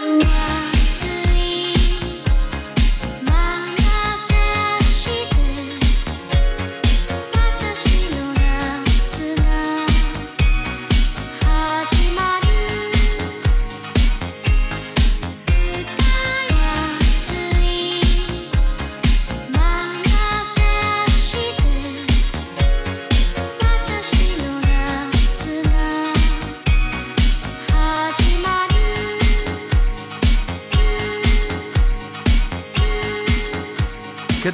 [0.00, 0.51] run, run.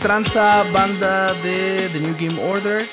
[0.08, 2.86] Banda de The New Game Order?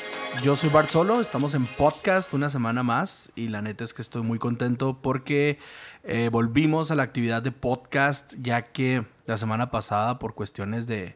[0.43, 4.01] Yo soy Bart Solo, estamos en podcast una semana más y la neta es que
[4.01, 5.57] estoy muy contento porque
[6.03, 11.15] eh, volvimos a la actividad de podcast ya que la semana pasada por cuestiones de,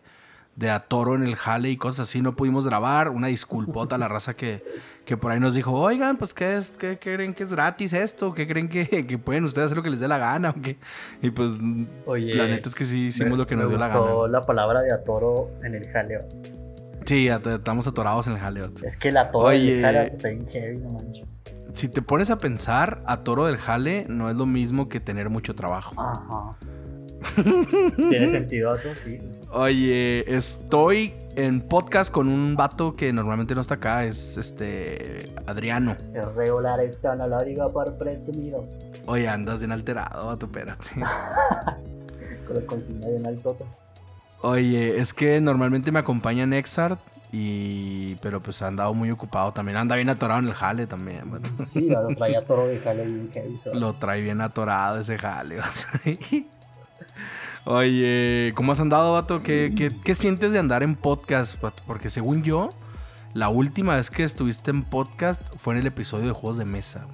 [0.60, 3.10] de atoro en el jale y cosas así, no pudimos grabar.
[3.10, 4.62] Una disculpota a la raza que,
[5.06, 8.34] que por ahí nos dijo, oigan, pues ¿qué, es, qué, creen que es gratis esto?
[8.34, 10.54] ¿Qué creen que, que, pueden ustedes hacer lo que les dé la gana?
[11.22, 14.28] Y pues la neta es que sí hicimos lo que nos dio la gana.
[14.30, 16.28] la palabra de atoro en el jaleo.
[17.06, 18.66] Sí, estamos atorados en el jaleo.
[18.84, 21.40] Es que el atoro del jaleo está bien heavy, no manches.
[21.72, 25.56] Si te pones a pensar, atoro del jale no es lo mismo que tener mucho
[25.56, 25.96] trabajo.
[25.98, 26.58] Ajá.
[28.10, 33.76] Tiene sentido, Sí, sí, Oye, estoy en podcast con un vato que normalmente no está
[33.76, 35.96] acá, es este Adriano.
[36.14, 38.66] Es regular esto, no lo digo por presumido.
[39.06, 40.90] Oye, andas bien alterado, vato, espérate.
[42.48, 43.58] con la consigna bien alto.
[44.42, 47.00] Oye, es que normalmente me acompaña Nexart
[47.32, 49.78] y pero pues ha andado muy ocupado también.
[49.78, 51.24] Anda bien atorado en el jale también.
[51.64, 53.30] Sí, lo trae atorado de jale bien
[53.74, 55.58] Lo trae bien atorado ese jale.
[57.72, 59.44] Oye, ¿cómo has andado, vato?
[59.44, 61.84] ¿Qué, sientes de andar en podcast, vato?
[61.86, 62.70] Porque según yo,
[63.36, 67.06] la última vez que estuviste en podcast fue en el episodio de juegos de mesa.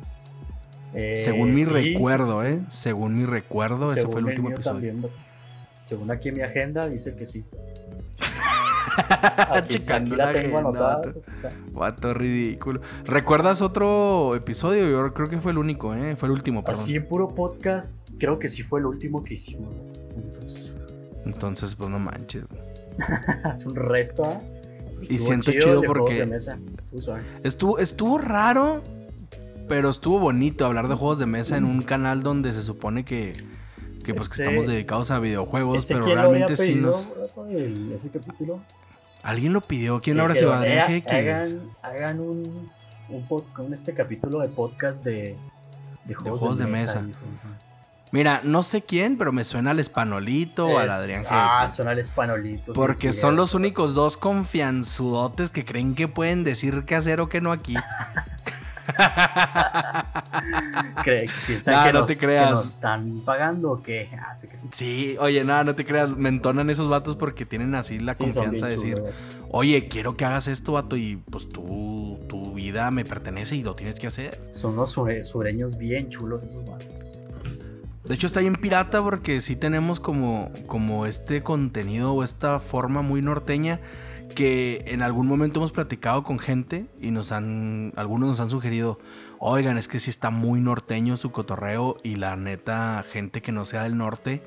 [0.93, 2.61] Eh, según mi recuerdo, ¿eh?
[2.69, 4.93] Según mi recuerdo, ese fue el último episodio.
[5.83, 7.43] según aquí en mi agenda, dice que sí.
[9.67, 10.71] Checando la, tengo
[11.73, 12.13] vato.
[12.13, 12.79] ridículo.
[13.03, 14.89] ¿Recuerdas otro episodio?
[14.89, 16.15] Yo creo que fue el único, ¿eh?
[16.15, 16.81] Fue el último, perdón.
[16.81, 19.73] Así en puro podcast, creo que sí fue el último que hicimos.
[21.25, 22.45] Entonces, pues no manches.
[23.43, 24.25] Hace un resto.
[24.25, 25.07] ¿eh?
[25.09, 26.27] Y siento chido, porque
[27.43, 28.81] estuvo, estuvo raro,
[29.67, 33.33] pero estuvo bonito hablar de juegos de mesa en un canal donde se supone que,
[34.03, 37.13] que pues que estamos dedicados a videojuegos, pero realmente sí nos.
[37.93, 38.61] ese capítulo?
[39.21, 40.01] ¿Alguien lo pidió?
[40.01, 40.63] ¿Quién ahora se va a?
[40.63, 41.03] Que...
[41.07, 42.69] Hagan, hagan un,
[43.09, 45.35] un, este capítulo de podcast de,
[46.05, 47.03] de juegos, de, mesa.
[48.15, 51.99] Mira, no sé quién, pero me suena al Espanolito o al Adrián Ah, suena al
[51.99, 52.71] Espanolito.
[52.71, 57.41] Porque son los únicos dos confianzudotes que creen que pueden decir qué hacer o qué
[57.41, 57.75] no aquí.
[61.45, 62.51] piensan que, no nos, te creas.
[62.51, 64.09] nos están pagando o qué.
[64.17, 64.33] Ah,
[64.71, 66.09] sí, oye, nada, no te creas.
[66.09, 69.03] Me entonan esos vatos porque tienen así la confianza de decir,
[69.49, 73.75] oye, quiero que hagas esto, vato, y pues tú, tu vida me pertenece y lo
[73.75, 74.39] tienes que hacer.
[74.53, 76.94] Son unos sureños bien chulos esos vatos.
[78.07, 83.01] De hecho está bien pirata porque sí tenemos como, como este contenido o esta forma
[83.01, 83.79] muy norteña
[84.35, 88.99] que en algún momento hemos platicado con gente y nos han, algunos nos han sugerido,
[89.39, 93.65] oigan, es que sí está muy norteño su cotorreo y la neta, gente que no
[93.65, 94.43] sea del norte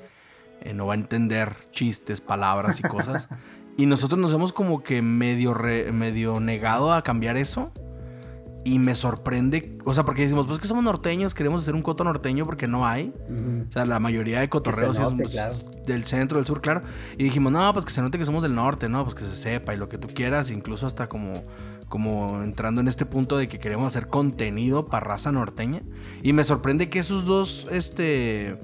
[0.61, 3.29] eh, no va a entender chistes, palabras y cosas.
[3.77, 5.55] y nosotros nos hemos como que medio,
[5.93, 7.73] medio negado a cambiar eso.
[8.65, 12.05] Y me sorprende, o sea, porque decimos, pues que somos norteños, queremos hacer un coto
[12.05, 13.15] norteño porque no hay.
[13.69, 16.83] O sea, la mayoría de cotorreos es del centro, del sur, claro.
[17.17, 19.05] Y dijimos, no, pues que se note que somos del norte, ¿no?
[19.05, 21.43] Pues que se sepa y lo que tú quieras, incluso hasta como,
[21.89, 25.83] como entrando en este punto de que queremos hacer contenido para raza norteña.
[26.23, 28.59] Y me sorprende que esos dos, este,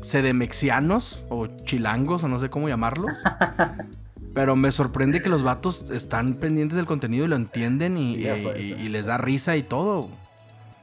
[0.00, 3.12] sedemexianos o chilangos, o no sé cómo llamarlos,
[4.34, 9.06] Pero me sorprende que los vatos están pendientes del contenido y lo entienden y, les
[9.06, 10.08] da risa y todo.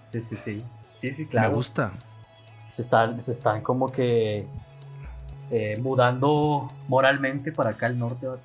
[0.05, 0.63] Sí, sí, sí.
[0.93, 1.49] Sí, sí, claro.
[1.49, 1.91] Me gusta.
[2.69, 4.45] Se están, se están como que
[5.49, 8.41] eh, mudando moralmente para acá al norte, vato.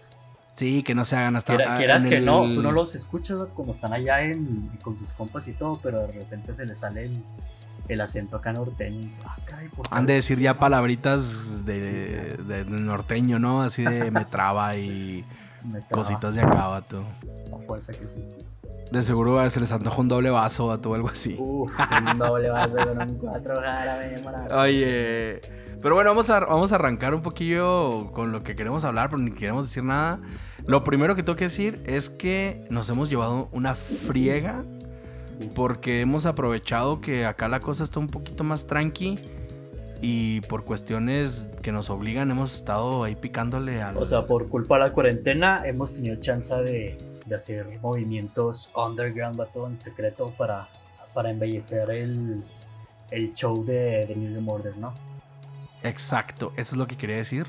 [0.55, 3.93] Sí, que no se hagan hasta Quieras que no, tú no los escuchas como están
[3.93, 7.23] allá en, con sus compas y todo, pero de repente se les sale el,
[7.95, 9.09] el acento acá norteño.
[9.25, 9.37] Ah,
[9.91, 13.63] Han de decir ya palabritas de, norteño, ¿no?
[13.63, 15.25] Así de me traba y
[15.91, 17.05] cositas de acá, vato.
[17.67, 18.25] fuerza que sí.
[18.91, 21.37] De seguro se les antoja un doble vaso, vato, o algo así.
[21.39, 21.73] Uf,
[22.13, 24.23] un doble vaso con un cuatro jarabe,
[24.55, 25.41] Oye,
[25.83, 29.23] pero bueno, vamos a, vamos a arrancar un poquillo con lo que queremos hablar, pero
[29.23, 30.21] ni queremos decir nada.
[30.67, 34.65] Lo primero que tengo que decir es que nos hemos llevado una friega
[35.55, 39.19] porque hemos aprovechado que acá la cosa está un poquito más tranqui
[40.01, 43.97] y por cuestiones que nos obligan hemos estado ahí picándole al...
[43.97, 46.97] O sea, por culpa de la cuarentena hemos tenido chance de,
[47.27, 50.69] de hacer movimientos underground, vato, en secreto para,
[51.15, 52.43] para embellecer el,
[53.11, 54.95] el show de, de New Game Order, ¿no?
[55.83, 57.47] Exacto, eso es lo que quería decir.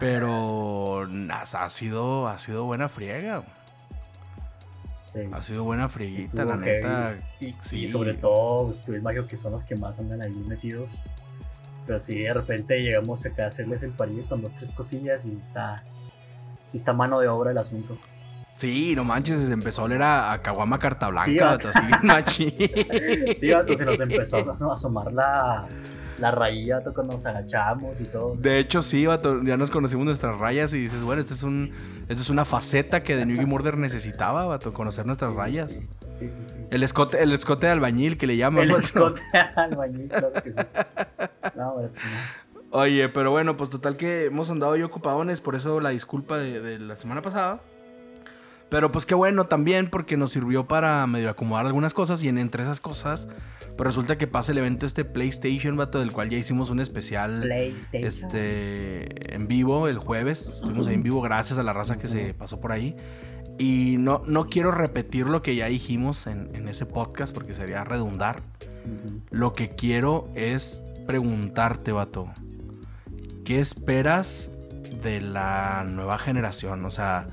[0.00, 3.44] Pero ha sido, ha sido buena friega.
[5.14, 5.20] Sí.
[5.32, 7.14] Ha sido buena frieguita, la neta.
[7.40, 7.86] Y, sí.
[7.86, 10.98] sobre todo, Studio Mario, que son los que más andan ahí metidos.
[11.86, 15.36] Pero si de repente llegamos acá a hacerles el parillo con dos, tres cosillas y
[15.36, 15.84] está,
[16.66, 17.96] sí está mano de obra el asunto.
[18.56, 21.78] Sí, no manches, se empezó a oler a, Caguama Carta Blanca, sí,
[22.08, 22.50] así
[23.36, 25.68] sí, se nos empezó a asomar la,
[26.24, 28.34] la rayilla cuando nos agachamos y todo.
[28.36, 29.06] De hecho, sí,
[29.42, 31.70] ya nos conocimos nuestras rayas y dices, bueno, esta es, un,
[32.08, 35.68] esta es una faceta que de New Game Order necesitaba, vato, conocer nuestras rayas.
[36.14, 36.58] Sí, sí, sí.
[36.70, 38.64] El escote, el escote de albañil que le llaman.
[38.64, 40.60] El escote de albañil, claro que sí.
[41.56, 41.90] No, pues
[42.70, 46.78] Oye, pero bueno, pues total que hemos andado hoy ocupadones, por eso la disculpa de
[46.78, 47.60] la semana pasada.
[48.70, 52.38] Pero pues qué bueno también porque nos sirvió para medio acomodar algunas cosas y en,
[52.38, 53.28] entre esas cosas,
[53.76, 57.50] pues resulta que pasa el evento este PlayStation, vato, del cual ya hicimos un especial
[57.92, 60.46] este en vivo el jueves.
[60.46, 62.94] Estuvimos ahí en vivo gracias a la raza que se pasó por ahí.
[63.58, 68.42] Y no, no quiero repetir lo que ya dijimos en, ese podcast porque sería redundar.
[69.30, 72.28] Lo que quiero es preguntarte, vato.
[73.44, 74.50] ¿Qué esperas
[75.02, 76.84] de la nueva generación?
[76.84, 77.28] O sea,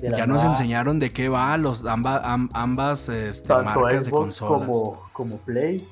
[0.00, 4.66] ya nos enseñaron de qué va los ambas este, marcas de consolas.
[4.66, 5.86] Como, como Play.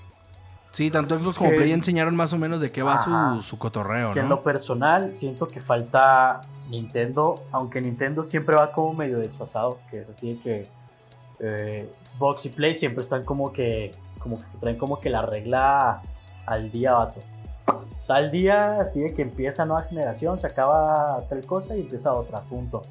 [0.76, 4.12] Sí, tanto Xbox como Play enseñaron más o menos de qué va su, cotorreo.
[4.12, 9.78] Que en lo personal siento que falta Nintendo, aunque Nintendo siempre va como medio desfasado,
[9.90, 10.68] que es así de que
[11.40, 16.02] eh, Xbox y Play siempre están como que, como que traen como que la regla
[16.44, 17.20] al día, vato.
[18.06, 22.40] Tal día, así de que empieza nueva generación, se acaba tal cosa y empieza otra,
[22.42, 22.82] punto.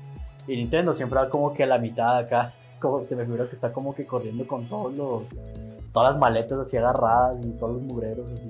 [0.48, 3.56] Y Nintendo siempre va como que a la mitad acá, como se me figura que
[3.56, 5.40] está como que corriendo con todos los,
[5.92, 8.48] todas las maletas así agarradas y todos los mugreros así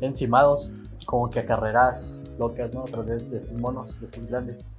[0.00, 0.72] encimados,
[1.06, 2.82] como que a carreras locas, ¿no?
[2.82, 4.74] Atrás de, estos monos, de estos grandes.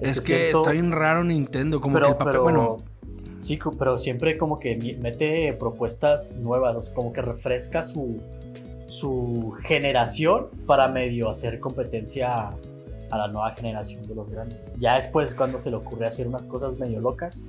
[0.00, 2.76] Es, que, está bien raro Nintendo, como que el papel, bueno...
[3.38, 8.20] Sí, pero siempre como que mete propuestas nuevas, como que refresca su,
[8.86, 12.50] su generación para medio hacer competencia
[13.10, 14.72] a la nueva generación de los grandes.
[14.78, 17.44] Ya después cuando se le ocurre hacer unas cosas medio locas,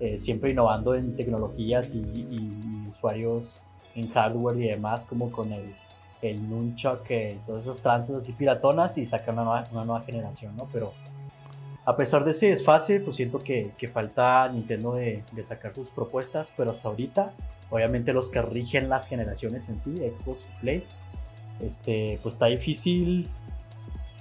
[0.00, 3.62] eh, siempre innovando en tecnologías y, usuarios
[3.94, 5.74] en hardware y demás, como con el,
[6.20, 10.68] el Nunchuck, eh, todas esas tranzas así piratonas y sacan una nueva, una generación, ¿no?
[10.72, 10.92] Pero
[11.84, 15.90] a pesar de ese desfase, pues siento que, que falta Nintendo de, de, sacar sus
[15.90, 17.32] propuestas, pero hasta ahorita,
[17.70, 20.84] obviamente los que rigen las generaciones en sí, Xbox y Play,
[21.60, 23.28] este, pues está difícil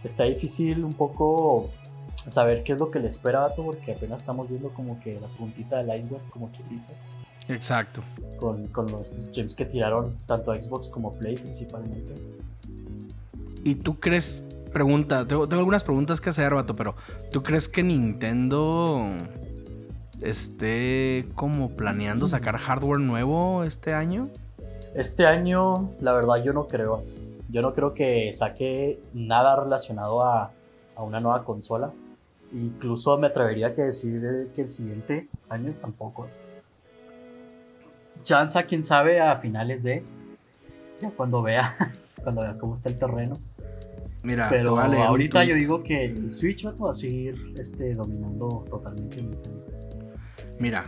[0.04, 1.70] está difícil un poco
[2.28, 5.20] saber qué es lo que le espera a todo porque apenas estamos viendo como que
[5.20, 6.94] la puntita del iceberg, como quien dice.
[7.48, 8.02] Exacto.
[8.40, 12.14] Con, con los streams que tiraron tanto Xbox como Play principalmente.
[13.64, 16.96] ¿Y tú crees, pregunta, tengo, algunas preguntas que hacer, Bato, pero
[17.32, 19.06] ¿tú crees que Nintendo
[20.22, 24.30] esté como planeando sacar hardware nuevo este año?
[24.96, 27.04] Este año, la verdad, yo no creo.
[27.52, 30.52] Yo no creo que saque nada relacionado a,
[30.96, 31.92] a una nueva consola.
[32.54, 36.28] Incluso me atrevería a decir que el siguiente año tampoco.
[38.24, 40.04] Chance, quién sabe, a finales de.
[41.02, 41.76] Ya cuando vea,
[42.24, 43.36] cuando vea cómo está el terreno.
[44.24, 49.18] Mira, pero ahorita yo digo que el Switch va a seguir este, dominando totalmente
[50.60, 50.84] Mira,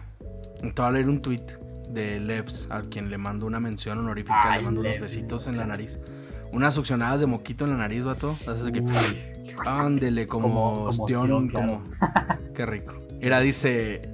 [0.61, 1.43] te voy a leer un tweet
[1.89, 5.65] de Levs, a quien le mando una mención honorífica, le mando unos besitos en la
[5.65, 5.97] nariz
[6.53, 8.29] unas succionadas de moquito en la nariz, vato.
[8.29, 8.83] Haces de que.
[9.65, 11.83] Ándele, como, como, como.
[12.55, 13.01] Qué rico.
[13.19, 14.09] Era, dice.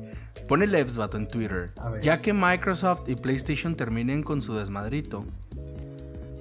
[0.48, 1.72] Pone Levs, vato, en Twitter.
[2.02, 5.26] Ya que Microsoft y PlayStation terminen con su desmadrito,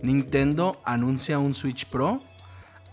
[0.03, 2.23] Nintendo anuncia un Switch Pro,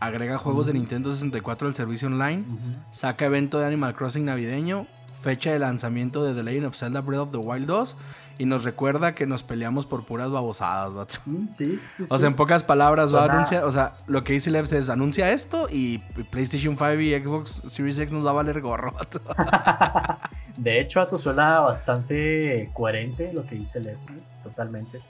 [0.01, 2.43] agrega juegos de Nintendo 64 al servicio online,
[2.91, 4.87] saca evento de Animal Crossing navideño,
[5.21, 7.97] fecha de lanzamiento de The Legend of Zelda Breath of the Wild 2
[8.37, 11.15] y nos recuerda que nos peleamos por puras babosadas, vato.
[11.25, 14.33] Mm, sí, sí, O sea, en pocas palabras va a anunciar, o sea, lo que
[14.33, 15.99] dice Levs es anuncia esto y
[16.31, 19.19] PlayStation 5 y Xbox Series X nos va a valer gorro, vato.
[20.57, 24.07] De hecho, vato, suena bastante coherente lo que dice Levs,
[24.43, 25.01] totalmente.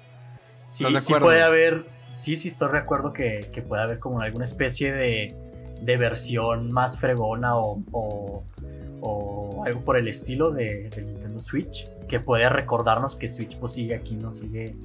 [0.67, 4.45] Sí, sí puede haber, sí, sí estoy de acuerdo que, que puede haber como alguna
[4.45, 5.35] especie de,
[5.81, 8.43] de versión más fregona o, o,
[9.65, 13.95] algo por el estilo de, de Nintendo Switch que puede recordarnos que Switch pues sigue
[13.95, 14.75] aquí, no sigue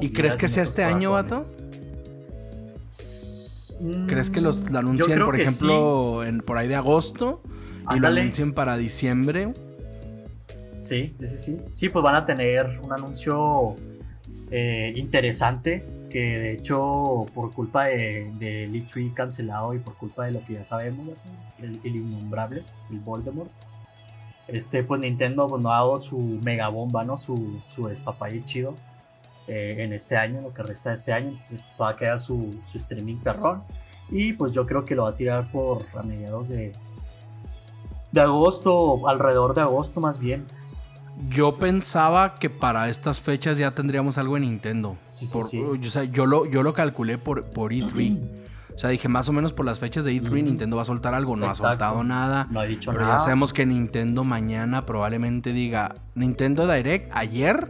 [0.00, 1.38] ¿Y crees que sea este año, vato?
[4.06, 7.42] ¿Crees que los lo yo anuncien, por ejemplo, en, por ahí de agosto
[7.90, 9.52] y lo anuncien para diciembre?
[10.82, 11.58] Sí, sí, sí, sí.
[11.72, 13.74] Sí, pues van a tener un anuncio
[14.50, 20.32] eh, interesante que de hecho por culpa de, de Lee cancelado y por culpa de
[20.32, 21.08] lo que ya sabemos,
[21.60, 23.50] el, el innombrable, el Voldemort,
[24.48, 27.16] este, pues Nintendo pues, no ha dado su mega bomba, ¿no?
[27.16, 28.74] Su, su despapalle chido
[29.48, 32.20] eh, en este año, lo que resta de este año, entonces pues, va a quedar
[32.20, 33.62] su, su streaming perrón
[34.10, 36.72] y pues yo creo que lo va a tirar por a mediados de,
[38.12, 40.44] de agosto, alrededor de agosto más bien.
[41.28, 44.96] Yo pensaba que para estas fechas ya tendríamos algo en Nintendo.
[45.08, 45.60] Sí, sí, Por- sí.
[45.60, 48.18] O sea, yo lo, yo lo calculé por, por E3.
[48.74, 50.34] O sea, dije más o menos por las fechas de E3 Ujú.
[50.36, 51.36] Nintendo va a soltar algo.
[51.36, 51.66] No Exacto.
[51.66, 52.46] ha soltado nada.
[52.50, 53.18] No ha dicho Pero nada.
[53.18, 57.68] ya sabemos que Nintendo mañana probablemente diga Nintendo Direct ayer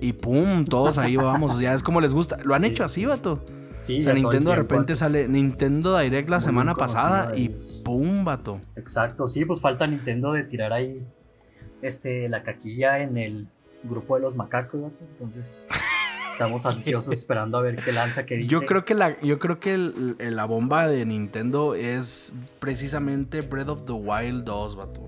[0.00, 1.52] y pum, todos ahí vamos.
[1.54, 2.36] O sea, es como les gusta.
[2.44, 3.42] Lo han Sí, hecho sí, así, vato.
[3.82, 7.50] Sí, O sea, ya Nintendo de repente sale Nintendo Direct la Muy semana pasada y
[7.84, 8.60] pum, vato.
[8.76, 11.06] Exacto, sí, pues falta Nintendo de tirar ahí
[11.82, 13.48] este, la caquilla en el
[13.82, 14.92] grupo de los macacos, ¿no?
[15.10, 15.66] entonces
[16.34, 18.48] estamos ansiosos esperando a ver qué lanza, qué dice.
[18.48, 23.40] Yo creo que la, yo creo que el- el- la bomba de Nintendo es precisamente
[23.40, 25.00] Breath of the Wild 2, vato.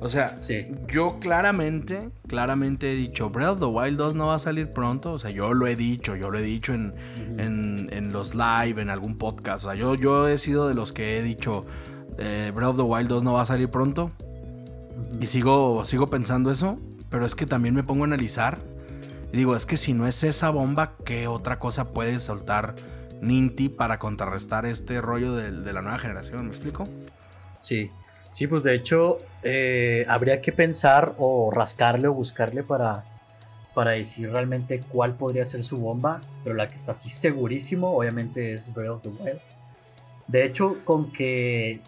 [0.00, 4.34] O sea, Sí, yo claramente, claramente he dicho, Breath of the Wild 2 no va
[4.34, 5.12] a salir pronto.
[5.12, 6.92] O sea, yo lo he dicho, yo lo he dicho en,
[7.38, 9.64] en, en los live, en algún podcast.
[9.64, 11.64] O sea, yo, yo he sido de los que he dicho,
[12.18, 14.10] eh, Breath of the Wild 2 no va a salir pronto.
[15.20, 18.58] Y sigo, sigo pensando eso, pero es que también me pongo a analizar.
[19.32, 22.74] Y digo, es que si no es esa bomba, ¿qué otra cosa puede soltar
[23.22, 26.44] Ninty para contrarrestar este rollo de, la nueva generación?
[26.44, 26.84] ¿Me explico?
[27.60, 27.90] Sí,
[28.32, 33.04] sí, pues de hecho eh, habría que pensar o rascarle o buscarle para,
[33.74, 38.52] para decir realmente cuál podría ser su bomba, pero la que está así segurísimo obviamente
[38.52, 39.40] es Breath of the Wild.
[40.26, 41.80] De hecho, con que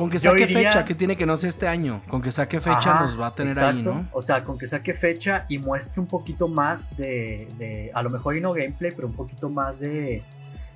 [0.00, 2.00] Con que saque fecha, ¿qué tiene que no sea este año?
[2.08, 3.94] Con que saque fecha Ajá, nos va a tener ahí, exacto.
[3.94, 4.08] ¿no?
[4.12, 8.08] O sea, con que saque fecha y muestre un poquito más de, de- a lo
[8.10, 10.22] mejor y no gameplay, pero un poquito más de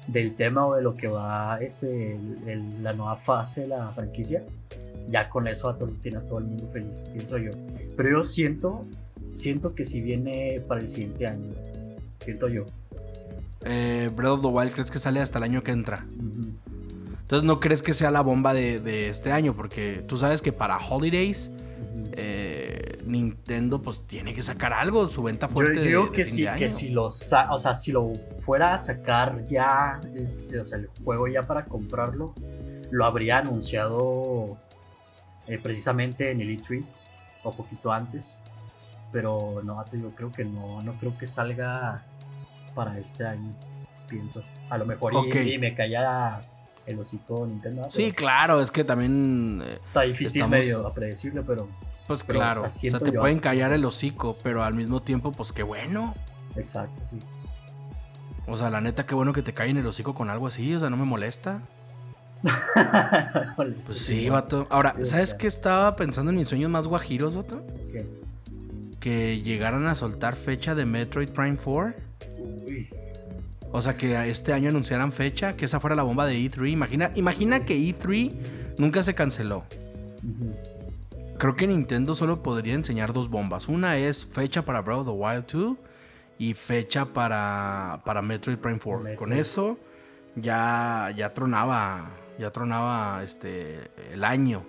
[0.06, 3.88] del tema o de lo que va este el- el- la nueva fase de la
[3.92, 4.42] franquicia.
[5.08, 7.50] Ya con eso a todo, tiene a todo el mundo feliz, pienso yo.
[7.96, 8.82] Pero yo siento,
[9.34, 11.54] siento que si viene para el siguiente año,
[12.20, 12.64] siento yo.
[13.64, 16.04] Eh, Breath of the Wild, ¿crees que sale hasta el año que entra?
[16.18, 16.52] Ujú.
[17.34, 20.52] Entonces no crees que sea la bomba de, de este año, porque tú sabes que
[20.52, 21.50] para Holidays
[22.12, 25.80] eh, Nintendo pues tiene que sacar algo, su venta Yo fuerte.
[25.80, 29.98] de- digo que sí, que si lo o sea, si lo fuera a sacar ya,
[30.14, 32.34] este, o sea, el juego ya para comprarlo,
[32.92, 34.56] lo habría anunciado
[35.48, 36.84] eh, precisamente en el E3
[37.42, 38.38] o poquito antes.
[39.10, 42.04] Pero no, yo creo que no, no creo que salga
[42.76, 43.50] para este año,
[44.08, 44.44] pienso.
[44.70, 46.40] A lo mejor y- y, me calla
[46.86, 47.88] el hocico Nintendo.
[47.90, 51.68] Sí, claro, es que también, eh, está difícil estamos- medio predecible, pero
[52.06, 55.32] pues Pero, claro, o o sea, te pueden callar el hocico, pero al mismo tiempo,
[55.32, 56.14] pues qué bueno.
[56.56, 57.18] exacto, sí.
[58.46, 60.80] O sea, la neta, qué bueno que te callen el hocico con algo así, o
[60.80, 61.62] sea, no me molesta.
[63.86, 64.66] Pues sí, vato.
[64.70, 67.62] Ahora, ¿sabes qué estaba pensando en mis sueños más guajiros, vato?
[67.90, 68.06] ¿Qué?
[69.00, 71.94] Que llegaran a soltar fecha de Metroid Prime 4.
[72.38, 72.90] Uy.
[73.76, 76.70] O sea, que este año anunciaran fecha, que esa fuera la bomba de E3.
[76.70, 78.32] Imagina, imagina que E3
[78.78, 79.64] nunca se canceló.
[81.38, 83.68] Creo que Nintendo solo podría enseñar dos bombas.
[83.68, 85.76] Una es fecha para Breath of the Wild 2
[86.38, 89.00] y fecha para, para Metroid Prime 4.
[89.02, 89.18] Metroid.
[89.18, 89.76] Con eso
[90.36, 94.62] ya, ya tronaba, ya tronaba este, el año.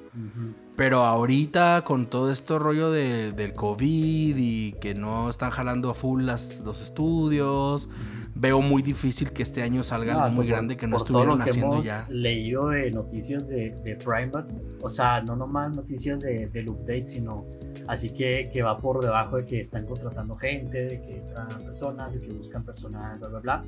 [0.75, 5.93] Pero ahorita con todo este rollo de- del COVID y que no están jalando a
[5.95, 7.87] full las, los estudios,
[8.37, 11.41] veo muy difícil que este año salga No, algo muy por- grande que no estuvieron
[11.41, 12.05] haciendo ya.
[12.09, 13.97] leído de noticias de, de
[14.81, 17.45] o sea, no nomás noticias de, del update, sino
[17.87, 22.13] así que, que va por debajo de que están contratando gente, de que entran personas,
[22.13, 23.63] de que buscan personal, bla, bla, bla.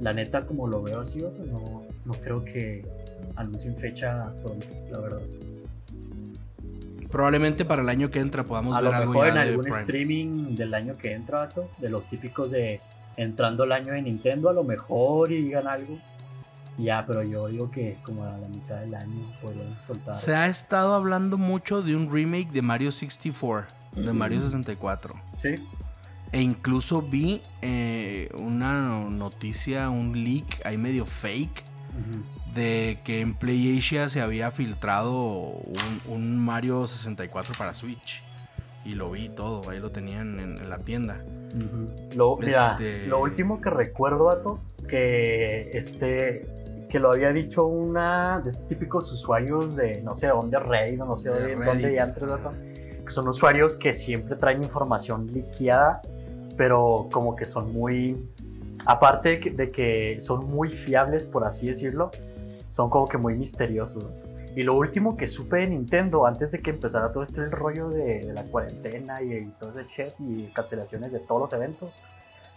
[0.00, 2.84] La neta, como lo veo así, no, no creo que
[3.36, 5.22] anuncien fecha pronto, la verdad.
[7.10, 9.40] Probablemente para el año que entra podamos A ver lo algo mejor ya en de
[9.48, 9.78] algún Prime.
[9.80, 11.48] streaming del año que entra,
[11.78, 12.80] de los típicos de
[13.16, 15.98] entrando el año de Nintendo, a lo mejor y digan algo.
[16.78, 20.14] Ya, pero yo digo que como a la mitad del año podrían soltar.
[20.14, 25.14] Se ha estado hablando mucho de un remake de Mario 64, de Mario 64.
[25.38, 25.54] Sí.
[26.32, 31.64] E incluso vi eh, una noticia, un leak ahí medio fake,
[31.98, 32.52] Ujú.
[32.54, 38.22] de que en PlayAsia se había filtrado un, un Mario 64 para Switch.
[38.86, 41.20] Y lo vi todo, ahí lo tenían en, en la tienda.
[41.54, 42.14] Ujú.
[42.16, 46.46] Lo, mira, Este- lo último que recuerdo, vato, que este
[46.88, 51.16] que lo había dicho una de esos típicos usuarios de no sé dónde, Reddit, no
[51.16, 56.00] sé De dónde, ya entre que son usuarios que siempre traen información liqueada,
[56.56, 58.16] pero como que son muy,
[58.86, 62.10] aparte de que, de que son muy fiables, por así decirlo,
[62.70, 64.04] son como que muy misteriosos.
[64.04, 64.25] ¿no?
[64.56, 68.20] Y lo último que supe de Nintendo, antes de que empezara todo este rollo de,
[68.20, 72.04] de la cuarentena y, y todo ese shit y cancelaciones de todos los eventos,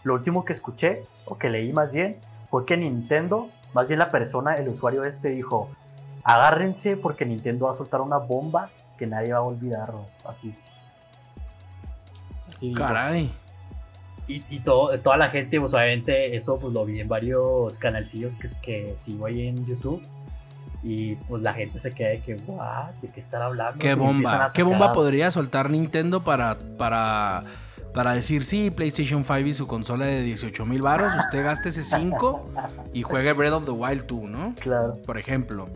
[0.02, 2.16] lo último que escuché, o que leí más bien,
[2.50, 5.68] fue que Nintendo, más bien la persona, el usuario este dijo,
[6.24, 9.92] agárrense porque Nintendo va a soltar una bomba que nadie va a olvidar,
[10.26, 10.54] así.
[12.48, 12.80] Así dijo.
[12.80, 13.30] Caray.
[14.26, 18.36] Y, y todo, toda la gente, pues obviamente eso pues lo vi en varios canalcillos
[18.36, 20.00] que, que sigo ahí en YouTube.
[20.82, 23.78] Y pues la gente se queda de que, what, ¿de qué están hablando?
[23.78, 24.46] ¿Qué bomba?
[24.54, 27.44] ¿Qué bomba podría soltar Nintendo para, para,
[27.92, 32.50] para decir, sí, PlayStation 5 y su consola de 18 mil baros, usted gástese 5
[32.94, 34.54] y juegue Breath of the Wild 2, ¿no?
[34.58, 34.94] Claro.
[35.04, 35.68] Por ejemplo.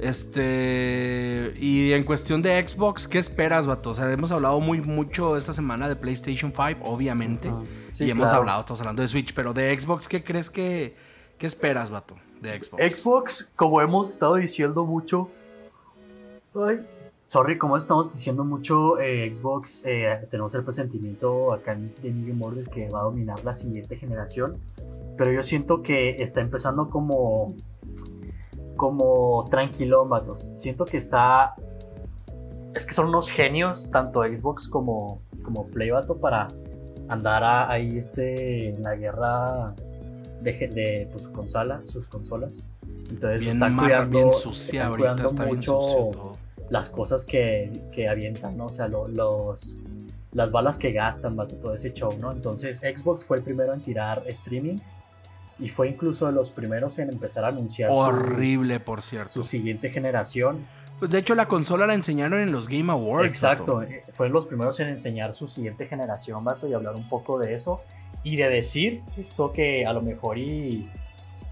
[0.00, 1.52] Este.
[1.56, 3.90] Y en cuestión de Xbox, ¿qué esperas, vato?
[3.90, 7.48] O sea, hemos hablado muy mucho esta semana de PlayStation 5, obviamente.
[7.48, 7.64] Ujú.
[7.92, 10.94] Sí, y hemos hablado, estamos hablando de Switch, pero de Xbox, ¿qué crees que.
[11.38, 12.16] ¿Qué esperas, vato?
[12.40, 12.96] De Xbox.
[12.96, 15.28] Xbox, como hemos estado diciendo mucho.
[17.26, 21.92] Sorry, como estamos diciendo mucho, eh, Xbox, eh, tenemos el presentimiento acá en
[22.26, 24.56] Game Order que va a dominar la siguiente generación.
[25.16, 27.54] Pero yo siento que está empezando como.
[28.76, 30.50] como tranquilo, vatos.
[30.56, 31.54] Siento que está.
[32.74, 36.48] Es que son unos genios, tanto Xbox como, como Play, vato, para
[37.08, 39.74] andar ahí este, en la guerra
[40.42, 42.66] de, de pues, su consola, sus consolas.
[43.10, 46.32] Entonces bien están marra, cuidando, bien sucia están ahorita, cuidando está mucho todo.
[46.70, 48.66] las cosas que, que avientan, ¿no?
[48.66, 49.78] O sea, lo- los,
[50.32, 52.30] las balas que gastan, vato, todo ese show, ¿no?
[52.32, 54.76] Entonces Xbox fue el primero en tirar streaming
[55.58, 59.30] y fue incluso de los primeros en empezar a anunciar su, Horrible, por cierto.
[59.32, 60.64] su siguiente generación.
[61.00, 63.26] Pues de hecho, la consola la enseñaron en los Game Awards.
[63.26, 67.38] Exacto, eh, fueron los primeros en enseñar su siguiente generación, vato, y hablar un poco
[67.38, 67.80] de eso.
[68.22, 70.90] Y de decir esto que a lo mejor y,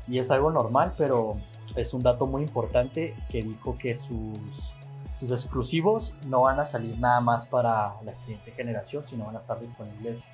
[0.06, 1.36] y es algo normal, pero
[1.76, 4.74] es un dato muy importante que dijo que sus,
[5.18, 9.38] sus exclusivos no van a salir nada más para la siguiente generación, sino van a
[9.38, 10.26] estar disponibles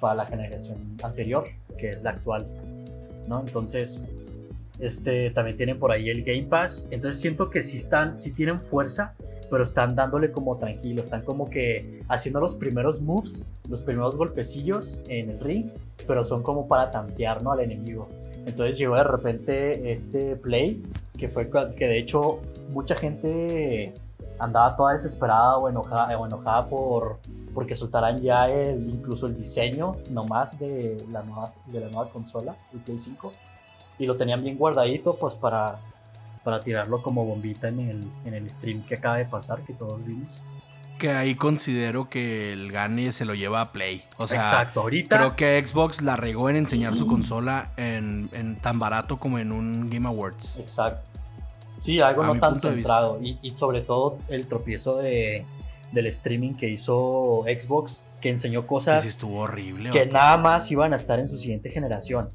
[0.00, 1.44] para la generación anterior,
[1.78, 2.46] que es la actual.
[3.26, 3.40] ¿no?
[3.40, 4.04] Entonces,
[4.78, 6.88] este, también tienen por ahí el Game Pass.
[6.90, 9.14] Entonces siento que sí están, sí tienen fuerza,
[9.52, 15.02] pero están dándole como tranquilo, están como que haciendo los primeros moves, los primeros golpecillos
[15.08, 15.66] en el ring,
[16.06, 17.52] pero son como para tantear ¿no?
[17.52, 18.08] al enemigo.
[18.46, 20.82] Entonces llegó de repente este play,
[21.18, 22.38] que fue que de hecho
[22.70, 23.92] mucha gente
[24.38, 27.18] andaba toda desesperada o enojada, o enojada por
[27.52, 32.56] porque soltarán ya el, incluso el diseño nomás de la nueva, de la nueva consola,
[32.72, 33.30] el Play 5,
[33.98, 35.78] y lo tenían bien guardadito pues para,
[36.44, 40.04] para tirarlo como bombita en el, en el stream que acaba de pasar, que todos
[40.04, 40.28] vimos.
[40.98, 44.02] Que ahí considero que el Gane se lo lleva a Play.
[44.18, 48.56] O sea, Exacto, ahorita creo que Xbox la regó en enseñar su consola en, en
[48.56, 50.56] tan barato como en un Game Awards.
[50.60, 51.08] Exacto.
[51.78, 53.18] Sí, algo A no tan centrado.
[53.20, 55.44] Y, y sobre todo el tropiezo de,
[55.90, 59.90] del streaming que hizo Xbox, que enseñó Que cosas sí estuvo horrible.
[59.90, 62.28] que nada más iban a estar en su siguiente generación.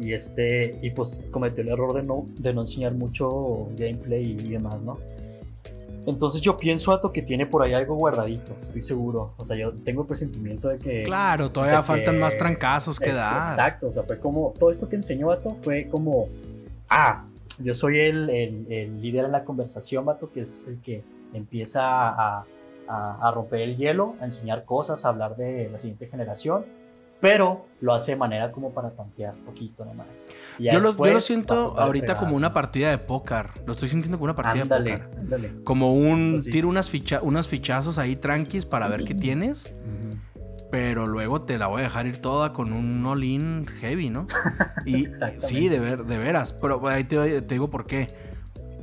[0.00, 4.50] Y este, y pues cometió el error de no, de no enseñar mucho gameplay y
[4.50, 4.98] demás, ¿no?
[6.06, 9.34] Entonces yo pienso, Ato, que tiene por ahí algo guardadito, estoy seguro.
[9.36, 11.02] O sea, yo tengo el presentimiento de que...
[11.02, 13.50] Claro, todavía de que- faltan más trancazos que dar.
[13.50, 16.28] Exacto, o sea, fue como, todo esto que enseñó Vato fue como,
[16.88, 17.24] ah,
[17.58, 21.02] yo soy el, el- el líder en la conversación, Vato, que es el que
[21.34, 22.46] empieza a,
[22.88, 26.64] a- a romper el hielo, a enseñar cosas, a hablar de la siguiente generación,
[27.20, 30.26] pero lo hace de manera como para tantear poquito nomás.
[30.58, 33.50] Yo lo, yo lo siento ahorita como una partida de póker.
[33.66, 35.18] Lo estoy sintiendo como una partida Ándale, de póker.
[35.18, 35.64] ándale.
[35.64, 36.50] Como un sí.
[36.50, 39.72] tiro unas, ficha, unos fichazos ahí tranquis para ver qué tienes.
[40.70, 44.26] Pero luego te la voy a dejar ir toda con un all-in heavy, ¿no?
[44.84, 45.06] Y
[45.38, 46.52] sí, de, ver, de veras.
[46.52, 48.08] Pero ahí te, te digo por qué.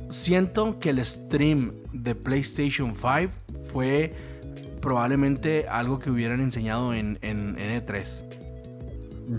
[0.08, 3.32] Siento que el stream de PlayStation 5
[3.72, 4.12] fue
[4.86, 7.98] probablemente algo que hubieran enseñado en, en, en E3.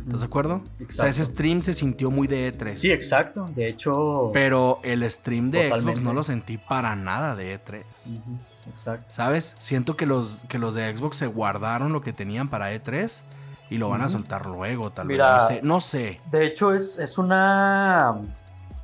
[0.04, 0.62] ¿Estás de acuerdo?
[0.86, 2.76] O sea, ese stream se sintió muy de E3.
[2.76, 3.48] Sí, exacto.
[3.56, 7.80] De hecho, Pero el stream de Xbox no lo sentí para nada de E3.
[7.80, 8.38] Ujú,
[8.74, 9.06] exacto.
[9.14, 9.56] ¿Sabes?
[9.58, 13.22] Siento que los, que los de Xbox se guardaron lo que tenían para E3
[13.70, 15.64] y lo van a soltar luego, tal Mira, vez.
[15.64, 16.12] No sé.
[16.12, 16.22] No sé.
[16.30, 18.18] De hecho, es, es una,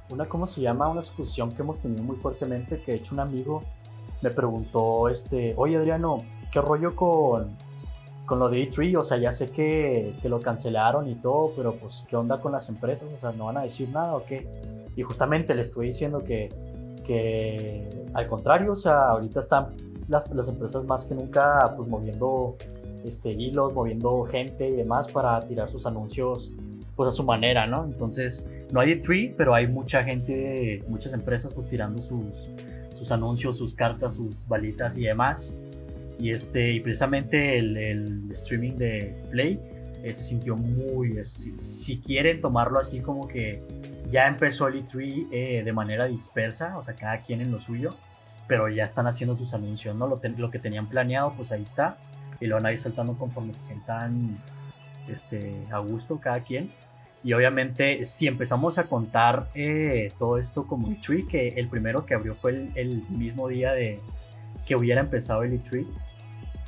[0.08, 0.88] una, ¿cómo se llama?
[0.88, 3.65] Una discusión que hemos tenido muy fuertemente, que de hecho un amigo
[4.21, 6.23] me preguntó, este, oye Adriano,
[6.54, 7.50] ¿qué rollo con,
[8.28, 11.74] con lo de E3, o sea, ya sé que, que, lo cancelaron y todo, pero
[11.76, 13.12] pues, ¿qué onda con las empresas?
[13.12, 14.48] O sea, ¿no van a decir nada o qué?
[14.96, 16.50] Y justamente le estoy diciendo que,
[17.04, 19.74] que al contrario, o sea, ahorita están
[20.08, 22.56] las, las empresas más que nunca, pues, moviendo
[23.04, 26.56] este, hilos, moviendo gente y demás para tirar sus anuncios,
[26.96, 27.84] pues, a su manera, ¿no?
[27.84, 32.50] Entonces, no hay E3, pero hay mucha gente, muchas empresas, pues, tirando sus,
[32.94, 35.58] sus anuncios, sus cartas, sus balitas y demás.
[36.19, 39.60] Y, este, y precisamente el, streaming de Play
[40.04, 41.17] eh, se sintió muy...
[41.17, 43.63] Eso, si, si, quieren tomarlo así como que
[44.12, 47.95] ya empezó el E3 eh, de manera dispersa, o sea, cada quien en lo suyo,
[48.47, 50.08] pero ya están haciendo sus anuncios, ¿no?
[50.08, 51.97] Lo, lo que tenían planeado, pues ahí está,
[52.39, 54.38] y lo van a ir soltando conforme se sientan
[55.08, 56.71] este, a gusto cada quien.
[57.23, 62.13] Y obviamente, si empezamos a contar eh, todo esto como E3, que el primero que
[62.13, 63.99] abrió fue el, el mismo día de
[64.65, 65.86] que hubiera empezado el E3,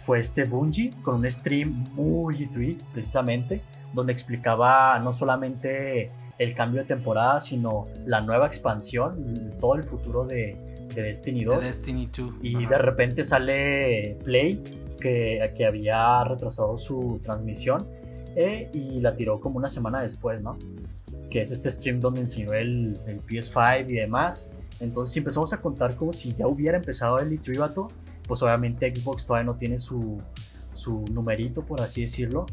[0.05, 3.61] fue este Bungie con un stream muy E3 precisamente,
[3.93, 10.25] donde explicaba no solamente el cambio de temporada, sino la nueva expansión, todo el futuro
[10.25, 10.57] de,
[10.93, 11.59] de Destiny 2.
[11.59, 12.33] De Destiny 2.
[12.43, 12.69] Y Ajá.
[12.69, 14.61] de repente sale Play,
[14.99, 17.87] que, que había retrasado su transmisión,
[18.35, 20.57] eh, y la tiró como una semana después, ¿no?
[21.31, 24.51] Que es este stream donde enseñó el, el PS5 y demás.
[24.79, 27.87] Entonces, si empezamos a contar como si ya hubiera empezado el E3 vato,
[28.27, 30.17] pues obviamente Xbox todavía no tiene su,
[30.73, 32.45] su numerito, por así decirlo.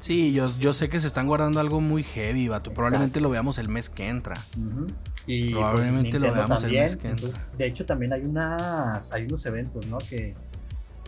[0.00, 2.72] Sí, yo, yo sé que se están guardando algo muy heavy, vato.
[2.72, 4.36] Probablemente lo veamos el mes que entra.
[4.56, 4.94] Uh -huh.
[5.26, 6.84] Y Probablemente pues, lo veamos también.
[6.84, 7.26] el mes que entra.
[7.26, 9.98] Entonces, de hecho, también hay unas hay unos eventos, ¿no?
[9.98, 10.34] Que,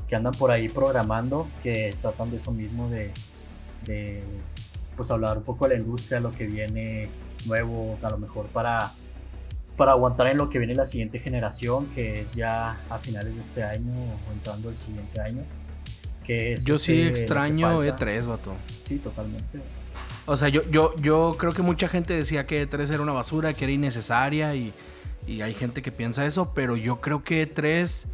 [0.08, 3.12] que andan por ahí programando que tratan de eso mismo de,
[3.86, 4.20] de
[4.96, 7.08] pues hablar un poco de la industria, lo que viene
[7.46, 8.92] nuevo, a lo mejor para
[9.80, 13.40] para aguantar en lo que viene la siguiente generación, que es ya a finales de
[13.40, 13.94] este año
[14.28, 15.42] o entrando el siguiente año.
[16.22, 18.52] Que es yo sí este, extraño E3, vato.
[18.84, 19.58] Sí, totalmente.
[20.26, 23.54] O sea, yo, yo, yo creo que mucha gente decía que E3 era una basura,
[23.54, 24.74] que era innecesaria y,
[25.26, 28.06] y hay gente que piensa eso, pero yo creo que E3,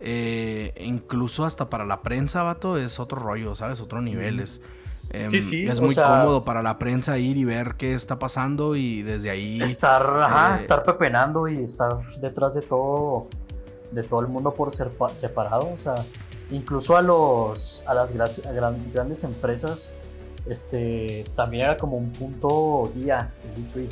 [0.00, 3.80] eh, incluso hasta para la prensa, vato, es otro rollo, ¿sabes?
[3.80, 4.38] Otro nivel.
[4.38, 4.40] Mm.
[4.40, 4.60] Es,
[5.10, 8.18] eh, sí, sí, es muy sea, cómodo para la prensa ir y ver qué está
[8.18, 9.62] pasando y desde ahí...
[9.62, 13.28] Estar, ajá, eh, estar pepenando y estar detrás de todo,
[13.92, 15.94] de todo el mundo por ser separado, o sea
[16.50, 18.10] incluso a los a las
[18.46, 19.94] a gran, grandes empresas
[20.46, 23.88] este también era como un punto guía el E3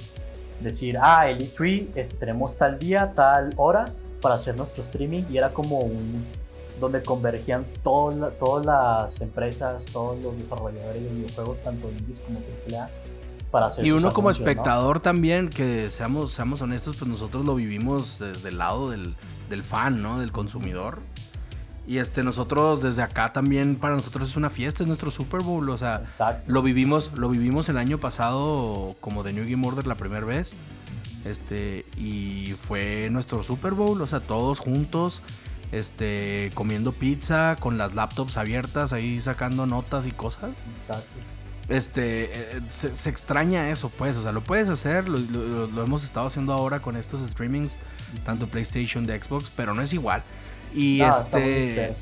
[0.61, 3.87] decir ah el E3 este, tenemos tal día tal hora
[4.20, 6.25] para hacer nuestro streaming y era como un
[6.80, 12.90] donde convergían todas todas las empresas todos los desarrolladores de videojuegos tanto indies como AAA
[13.50, 15.02] para hacer y uno como espectador ¿no?
[15.02, 19.14] también que seamos seamos honestos pues nosotros lo vivimos desde el lado del,
[19.48, 20.98] del fan no del consumidor
[21.87, 25.68] y este, nosotros desde acá también, para nosotros es una fiesta, es nuestro Super Bowl.
[25.68, 26.52] O sea, Exacto.
[26.52, 30.54] lo vivimos, lo vivimos el año pasado como de New Game Order la primera vez.
[31.24, 35.22] Este, y fue nuestro Super Bowl, o sea, todos juntos,
[35.72, 40.50] este, comiendo pizza, con las laptops abiertas, ahí sacando notas y cosas.
[40.76, 41.08] Exacto.
[41.68, 45.82] Este, eh, se, se, extraña eso, pues, o sea, lo puedes hacer, lo, lo, lo
[45.82, 47.78] hemos estado haciendo ahora con estos streamings,
[48.24, 50.22] tanto PlayStation de Xbox, pero no es igual.
[50.74, 51.94] Y no, este.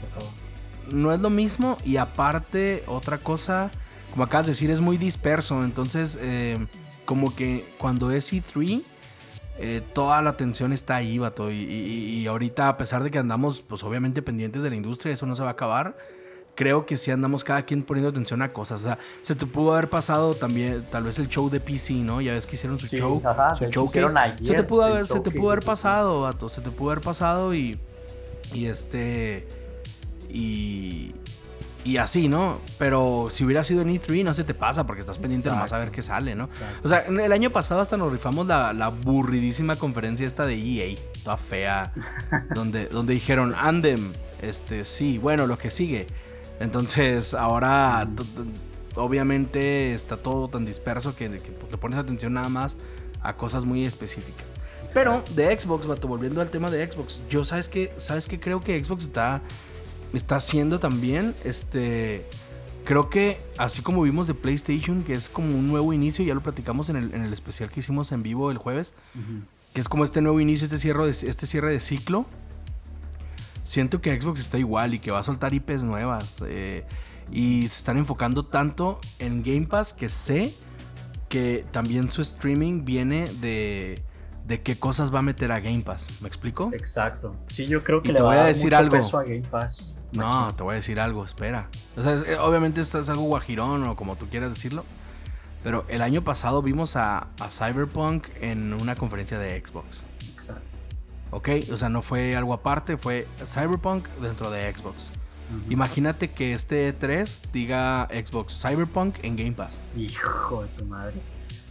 [0.90, 1.76] No es lo mismo.
[1.85, 3.70] Y aparte, otra cosa,
[4.11, 5.64] como acabas de decir, es muy disperso.
[5.64, 6.56] Entonces, eh,
[7.04, 8.83] como que cuando es E3,
[9.62, 11.51] eh, toda la atención está ahí, vato.
[11.51, 15.12] Y, y, y, ahorita, a pesar de que andamos, pues obviamente pendientes de la industria,
[15.12, 15.99] eso no se va a acabar.
[16.55, 18.81] Creo que sí andamos cada quien poniendo atención a cosas.
[18.81, 22.23] O sea, se te pudo haber pasado también, tal vez el show de PC, ¿no?
[22.23, 23.20] Ya ves que hicieron su sí, show.
[23.23, 24.16] Ajá, su showcase.
[24.16, 26.49] Ayer, se te pudo haber, se te pudo haber pasado, vato.
[26.49, 27.79] Se te pudo haber pasado y.
[28.55, 29.46] Y este.
[30.31, 31.12] Y.
[31.85, 32.61] Y así, ¿no?
[32.79, 35.57] Pero si hubiera sido en E3 no se te pasa porque estás pendiente Exacto.
[35.57, 36.45] nomás a ver qué sale, ¿no?
[36.45, 36.81] Exacto.
[36.85, 40.99] O sea, el año pasado hasta nos rifamos la, la aburridísima conferencia esta de EA,
[41.25, 41.93] toda fea,
[42.55, 44.12] donde, donde dijeron, Andem,
[44.43, 46.07] este, sí, bueno, lo que sigue.
[46.61, 48.07] Entonces, ahora,
[48.95, 52.77] obviamente, está todo tan disperso que, que te pones atención nada más
[53.23, 54.47] a cosas muy específicas.
[54.93, 58.61] Pero de Xbox, vato, volviendo al tema de Xbox, yo sabes que, sabes que creo
[58.61, 59.40] que Xbox está,
[60.18, 62.27] está haciendo también, este,
[62.85, 66.42] creo que así como vimos de PlayStation, que es como un nuevo inicio, ya lo
[66.42, 69.42] platicamos en el, en el especial que hicimos en vivo el jueves, uh -huh.
[69.73, 72.27] que es como este nuevo inicio, este cierre, de, este cierre de ciclo.
[73.62, 76.37] Siento que Xbox está igual y que va a soltar IPs nuevas.
[76.46, 76.85] Eh,
[77.31, 80.55] y se están enfocando tanto en Game Pass que sé
[81.29, 84.03] que también su streaming viene de
[84.50, 86.08] de qué cosas va a meter a Game Pass.
[86.20, 86.70] ¿Me explico?
[86.74, 87.36] Exacto.
[87.46, 88.90] Sí, yo creo que Y le te voy a a dar decir mucho algo.
[88.90, 89.94] peso a Game Pass.
[90.12, 91.68] No, te voy a decir algo, espera.
[91.96, 94.84] O sea, es- eh, obviamente esto es algo guajirón o como tú quieras decirlo.
[95.62, 100.02] Pero el año pasado vimos a, a Cyberpunk en una conferencia de Xbox.
[100.34, 100.78] Exacto.
[101.30, 101.48] ¿Ok?
[101.72, 105.12] O sea, no fue algo aparte, fue Cyberpunk dentro de Xbox.
[105.68, 109.80] Imagínate que este E3 diga Xbox Cyberpunk en Game Pass.
[109.96, 111.20] Hijo de tu madre.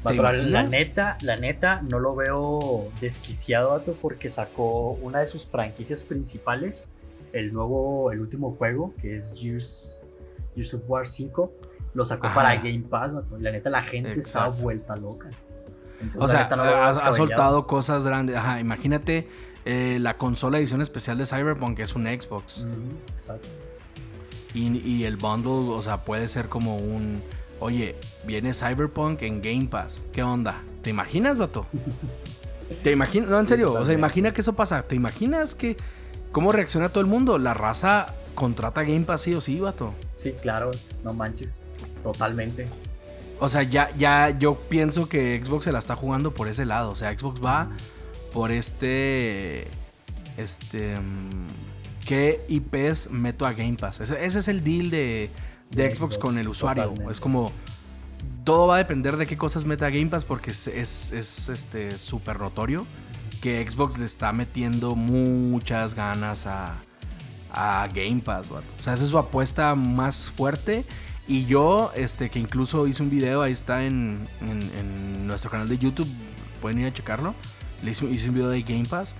[0.07, 5.27] ¿Te Vato, la, neta, la neta, no lo veo desquiciado, vato, porque sacó una de
[5.27, 6.88] sus franquicias principales,
[7.33, 10.01] el nuevo, el último juego, que es Gears,
[10.55, 11.51] Gears of War 5,
[11.93, 12.35] lo sacó Ajá.
[12.35, 15.29] para Game Pass, vato, la neta, la gente está vuelta loca.
[16.01, 18.38] Entonces, O sea, no ha, soltado cosas grandes.
[18.38, 19.27] Ajá, imagínate
[19.65, 22.65] eh, la consola edición especial de Cyberpunk, que es un Xbox.
[23.13, 23.49] Exacto.
[24.53, 27.21] Y, y el bundle, o sea, puede ser como un.
[27.59, 30.05] Oye, viene Cyberpunk en Game Pass.
[30.12, 30.62] ¿Qué onda?
[30.82, 31.65] ¿Te imaginas, vato?
[32.84, 33.29] ¿Te imaginas?
[33.29, 33.73] No, en serio.
[33.73, 34.84] O sea, imagina que eso pasa.
[34.84, 35.77] ¿Te imaginas que.
[36.32, 37.39] ¿Cómo reacciona todo el mundo?
[37.39, 39.93] La raza contrata Game Pass sí o sí, vato.
[40.15, 40.69] Sí, claro,
[41.03, 41.60] no manches.
[42.03, 42.67] Totalmente.
[43.39, 46.91] O sea, ya, ya yo pienso que Xbox se la está jugando por ese lado.
[46.91, 47.69] O sea, Xbox va
[48.34, 49.67] por este.
[50.38, 50.95] Este.
[50.99, 51.47] mm,
[52.05, 54.01] ¿Qué IPs meto a Game Pass?
[54.01, 55.29] Ese, ese es el deal de,
[55.71, 56.84] de De Xbox Xbox, con el usuario.
[56.84, 57.12] totalmente.
[57.13, 57.51] Es como.
[58.49, 61.99] Todo va a depender de qué cosas meta Game Pass porque es, es, es, este
[61.99, 62.88] súper notorio
[63.41, 66.77] que Xbox le está metiendo muchas ganas a,
[67.53, 68.49] a Game Pass.
[68.49, 70.83] O sea, esa es su apuesta más fuerte.
[71.27, 75.77] Y yo, este, que incluso hice un video, ahí está en, en- nuestro canal de
[75.77, 76.07] YouTube,
[76.59, 77.35] pueden ir a checarlo.
[77.83, 79.13] Le hice, hice un video de Game Pass,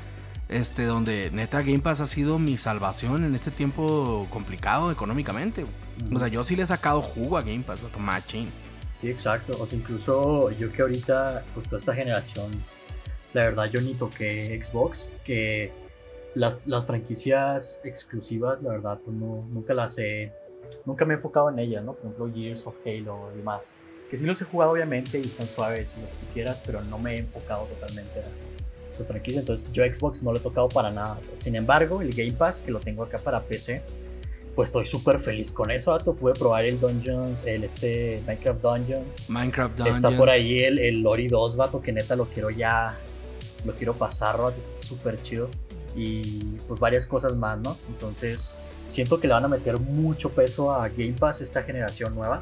[0.48, 5.66] este, donde neta Game Pass ha sido mi salvación en este tiempo complicado económicamente.
[6.12, 8.48] O sea, yo sí le he sacado jugo a Game Pass, machín.
[9.00, 9.56] Sí, exacto.
[9.62, 12.52] O sea, incluso yo que ahorita, pues toda esta generación,
[13.34, 15.72] la verdad yo ni toqué Xbox, que
[16.36, 20.34] las, las franquicias exclusivas, la verdad, pues no, nunca las he,
[20.84, 21.94] nunca me he enfocado en ellas, ¿no?
[21.94, 23.72] Por ejemplo, Gears of Halo y demás.
[24.10, 26.84] Que sí los he jugado obviamente y están suaves y lo que tú quieras, pero
[26.84, 28.24] no me he enfocado totalmente a
[28.86, 29.40] esta franquicia.
[29.40, 31.18] Entonces yo Xbox no lo he tocado para nada.
[31.38, 33.82] Sin embargo, el Game Pass, que lo tengo acá para PC,
[34.60, 36.14] pues estoy súper feliz con eso, vato.
[36.14, 39.30] Pude probar el Dungeons, el este Minecraft Dungeons.
[39.30, 39.96] Minecraft Dungeons.
[39.96, 42.98] Está por ahí el, el Lori 2, vato, que neta lo quiero ya,
[43.64, 45.50] lo quiero pasar, vato, está súper chido.
[45.96, 47.78] Y pues varias cosas más, ¿no?
[47.88, 52.42] Entonces siento que le van a meter mucho peso a Game Pass esta generación nueva.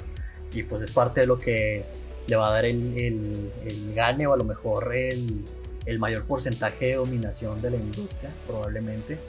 [0.51, 1.85] Y pues es parte de lo que
[2.25, 5.43] le va a dar el, el, el gane o a lo mejor el,
[5.85, 9.19] el mayor porcentaje de dominación de la industria, probablemente.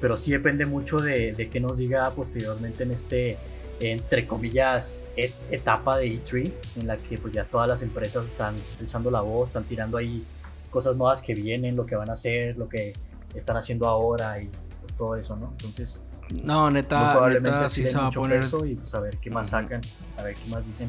[0.00, 3.38] Pero sí depende mucho de, de qué nos diga posteriormente en este
[3.82, 8.54] entre comillas, et- etapa de E3 en la que pues ya todas las empresas están
[8.78, 10.22] alzando la voz, están tirando ahí
[10.70, 12.92] cosas nuevas que vienen, lo que van a hacer, lo que
[13.34, 14.50] están haciendo ahora y
[14.98, 15.48] todo eso, ¿no?
[15.52, 16.02] Entonces,
[16.44, 18.44] No, neta, neta sí sí se va a poner.
[18.66, 19.80] y pues a ver qué más sacan,
[20.18, 20.88] a ver qué más dicen.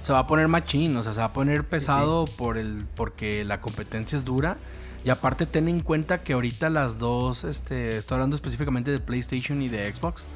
[0.00, 3.44] se va a poner machín, o sea, se va a poner pesado por el porque
[3.44, 4.56] la competencia es dura.
[5.04, 9.62] Y aparte ten en cuenta que ahorita las dos, este, estoy hablando específicamente de PlayStation
[9.62, 10.26] y de Xbox,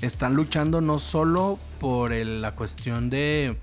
[0.00, 3.56] están luchando no solo por el- la cuestión de,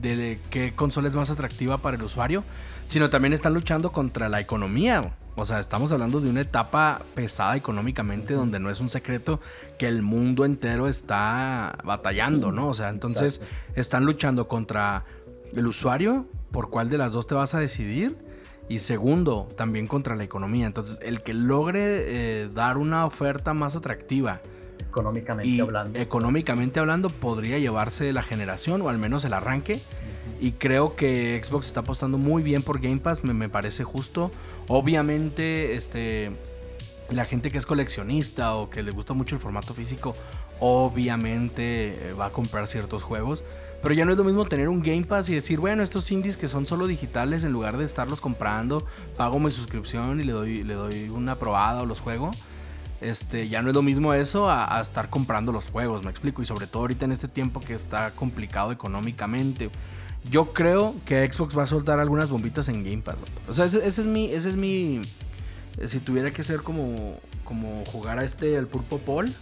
[0.00, 2.44] de, de qué consola es más atractiva para el usuario,
[2.84, 5.14] sino también están luchando contra la economía.
[5.34, 9.40] O sea, estamos hablando de una etapa pesada económicamente donde no es un secreto
[9.78, 12.68] que el mundo entero está batallando, ¿no?
[12.68, 13.54] O sea, entonces Exacto.
[13.80, 15.06] están luchando contra
[15.54, 18.14] el usuario, por cuál de las dos te vas a decidir,
[18.72, 20.64] y segundo, también contra la economía.
[20.64, 24.40] Entonces, el que logre eh, dar una oferta más atractiva
[24.88, 25.98] económicamente y hablando.
[25.98, 29.82] económicamente hablando podría llevarse la generación o al menos el arranque.
[30.40, 34.30] Y creo que Xbox está apostando muy bien por Game Pass, me, me parece justo.
[34.68, 36.32] Obviamente, este,
[37.10, 40.14] la gente que es coleccionista o que le gusta mucho el formato físico,
[40.60, 43.44] obviamente eh, va a comprar ciertos juegos.
[43.82, 46.36] Pero ya no es lo mismo tener un Game Pass y decir, bueno, estos indies
[46.36, 50.62] que son solo digitales, en lugar de estarlos comprando, pago mi suscripción y le doy,
[50.62, 52.30] le doy una probada o los juego.
[53.00, 56.40] Este, ya no es lo mismo eso a, estar comprando los juegos, me explico.
[56.40, 59.70] Y sobre todo ahorita en este tiempo que está complicado económicamente.
[60.30, 63.16] Yo creo que Xbox va a soltar algunas bombitas en Game Pass.
[63.48, 64.26] O sea, ese, es mi.
[64.26, 65.02] Ese es mi.
[65.84, 67.18] Si tuviera que ser como.
[67.44, 69.34] Como jugar a este al pulpo Paul.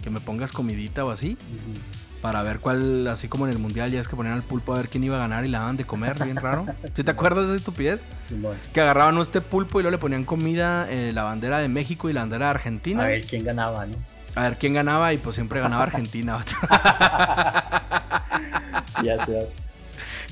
[0.00, 1.32] Que me pongas comidita o así.
[1.32, 2.05] Ujú.
[2.26, 3.06] Para ver cuál.
[3.06, 5.14] Así como en el mundial, ya es que ponían al pulpo a ver quién iba
[5.14, 6.66] a ganar y le daban de comer, bien raro.
[6.86, 7.04] ¿Sí Sí.
[7.04, 8.04] te acuerdas de esa estupidez?
[8.20, 8.56] Simón.
[8.74, 12.12] Que agarraban este pulpo y luego le ponían comida, eh, la bandera de México y
[12.12, 13.04] la bandera de Argentina.
[13.04, 13.94] A ver quién ganaba, ¿no?
[14.34, 16.36] A ver quién ganaba y pues siempre ganaba Argentina.
[19.04, 19.42] Ya sea.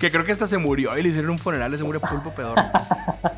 [0.01, 2.59] que creo que hasta se murió y le hicieron un funeral, se murió pulpo pedor.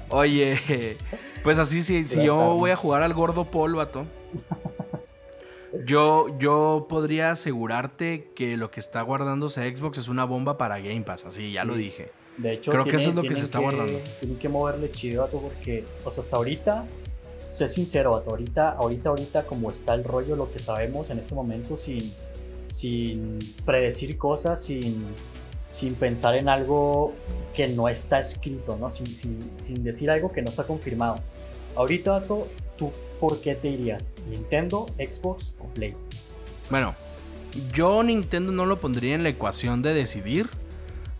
[0.09, 0.97] Oye,
[1.43, 4.07] pues así, si, si yo voy a jugar al gordo Paul, vato.
[5.85, 11.03] Yo, yo podría asegurarte que lo que está guardándose Xbox es una bomba para Game
[11.03, 12.11] Pass, así ya lo dije.
[12.37, 13.99] De hecho, creo que eso es lo que se está guardando.
[14.21, 16.85] Tienen que moverle chido, vato, porque, o sea, hasta ahorita,
[17.51, 21.35] sé sincero, vato, ahorita, ahorita, ahorita, como está el rollo, lo que sabemos en este
[21.35, 22.13] momento, sin,
[22.71, 25.07] sin predecir cosas, sin,
[25.71, 27.15] sin pensar en algo
[27.55, 28.91] que no está escrito, ¿no?
[28.91, 29.07] Sin,
[29.57, 31.17] sin, decir algo que no está confirmado.
[31.75, 34.15] Ahorita, vato, ¿tú por qué te irías?
[34.29, 35.93] ¿Nintendo, Xbox o Play?
[36.71, 36.95] Bueno,
[37.73, 40.49] yo Nintendo no lo pondría en la ecuación de decidir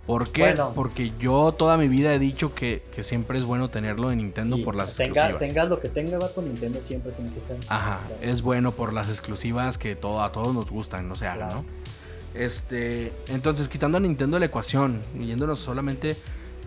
[0.07, 0.55] ¿Por qué?
[0.75, 4.77] Porque yo toda mi vida he dicho que, siempre es bueno tenerlo en Nintendo por
[4.77, 5.39] las exclusivas.
[5.39, 7.57] Tengas lo que tenga, va con Nintendo siempre tiene que estar.
[7.69, 11.49] Ajá, es bueno por las exclusivas que todo, a todos nos gustan, no se haga,
[11.49, 11.65] ¿no?
[12.35, 16.17] Este, entonces, quitando a Nintendo la ecuación, yéndonos solamente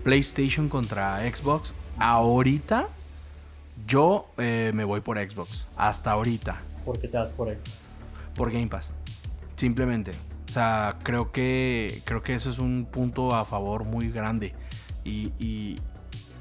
[0.03, 2.89] PlayStation contra Xbox, ahorita
[3.85, 5.67] yo eh, me voy por Xbox.
[5.75, 6.61] Hasta ahorita.
[6.85, 7.71] ¿Por qué te vas por Xbox?
[8.35, 8.91] Por Game Pass.
[9.55, 10.11] Simplemente.
[10.47, 14.53] O sea, creo que, creo que eso es un punto a favor muy grande.
[15.03, 15.77] Y,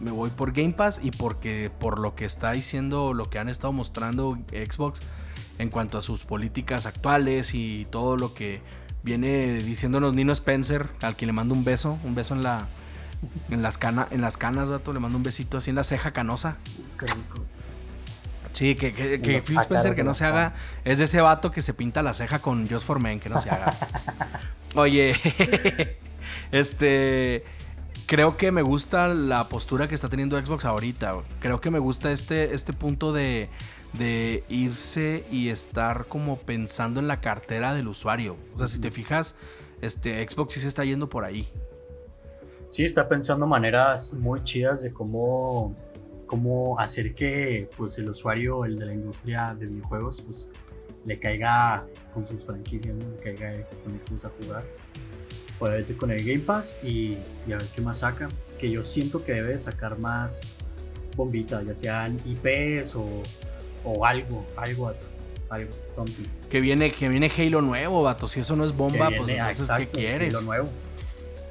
[0.00, 3.48] me voy por Game Pass y porque por lo que está diciendo, lo que han
[3.48, 5.00] estado mostrando Xbox
[5.58, 8.62] en cuanto a sus políticas actuales y todo lo que
[9.02, 12.68] viene diciéndonos Nino Spencer, al quien le mando un beso, un beso en la
[13.50, 16.12] en las canas, en las canas, vato, le mando un besito así en la ceja
[16.12, 16.56] canosa.
[18.52, 20.52] Sí, que, que, que Phil Spencer que no se haga.
[20.84, 23.40] Es de ese vato que se pinta la ceja con Just for Men, que no
[23.40, 23.76] se haga.
[24.74, 25.14] Oye,
[26.52, 27.44] este.
[28.06, 31.14] Creo que me gusta la postura que está teniendo Xbox ahorita.
[31.40, 33.50] Creo que me gusta este, este punto de,
[33.92, 38.38] de irse y estar como pensando en la cartera del usuario.
[38.54, 39.34] O sea, si te fijas,
[39.82, 41.48] este Xbox sí se está yendo por ahí.
[42.70, 45.74] Sí, está pensando maneras muy chidas de cómo
[46.28, 50.48] cómo hacer que pues, el usuario, el de la industria de videojuegos, pues
[51.04, 54.64] le caiga con sus franquicias, le caiga con Xbox a jugar.
[55.58, 58.28] Puede con el Game Pass y, a ver qué más saca.
[58.60, 60.52] Que yo siento que debe sacar más
[61.16, 63.22] bombitas, ya sean IPs o,
[63.82, 64.92] o algo, algo,
[65.50, 66.28] algo, something.
[66.48, 68.28] Que viene, que viene Halo nuevo, vato.
[68.28, 70.32] Si eso no es bomba, pues entonces, ¿qué quieres?
[70.32, 70.68] Halo nuevo.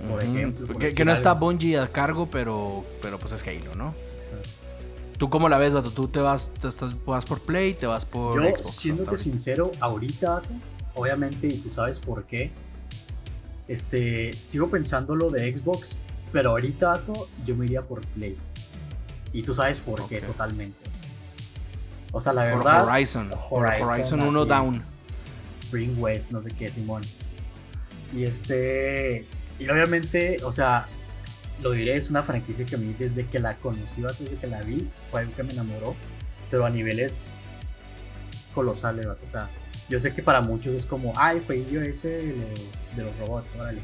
[0.08, 0.68] Por ejemplo.
[0.78, 3.96] que, no está Bungie a cargo, pero, pero pues es Halo, ¿no?
[5.18, 5.90] ¿Tú cómo la ves, Vato?
[5.90, 10.44] ¿Tú te vas, te estás, vas por Play, te vas por Yo, siéndote sincero, ahorita,
[10.94, 12.52] obviamente, y tú sabes por qué,
[13.68, 15.98] este, sigo pensando lo de Xbox,
[16.32, 18.38] pero ahorita, Vato, yo me iría por Play.
[19.34, 20.78] Y tú sabes por qué totalmente.
[22.12, 22.84] O sea, la verdad...
[22.84, 23.32] Por Horizon.
[23.50, 24.82] Horizon, Horizon 1 Down.
[25.72, 27.02] Bring West, no sé qué, Simón.
[28.16, 29.26] Y este...
[29.60, 30.88] Y obviamente, o sea,
[31.62, 34.62] lo diré, es una franquicia que a mí desde que la conocí, desde que la
[34.62, 35.96] vi, fue algo que me enamoró,
[36.52, 37.26] pero a niveles
[38.54, 39.50] colosales, O sea,
[39.90, 43.18] yo sé que para muchos es como, ay, fue yo ese de los, de los
[43.20, 43.82] robots, órale.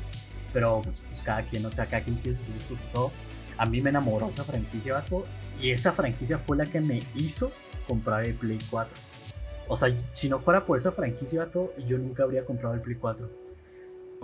[0.52, 1.70] Pero pues, pues, cada quien, ¿no?
[1.72, 3.12] cada quien tiene sus gustos y todo.
[3.58, 5.26] A mí me enamoró esa franquicia, vato,
[5.62, 7.52] y esa franquicia fue la que me hizo
[7.88, 8.92] comprar el Play 4.
[9.68, 12.98] O sea, si no fuera por esa franquicia, vato, yo nunca habría comprado el Play
[12.98, 13.43] 4.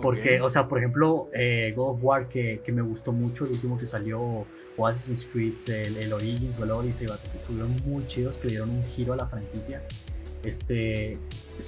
[0.00, 3.52] Porque, o sea, por ejemplo, eh, God of War, que, que, me gustó mucho, el
[3.52, 4.44] último que salió,
[4.76, 8.52] o Assassin's Creed, el, el Origins o el Odyssey, que estuvieron muy chidos, que le
[8.52, 9.82] dieron un giro a la franquicia.
[10.44, 11.18] Este,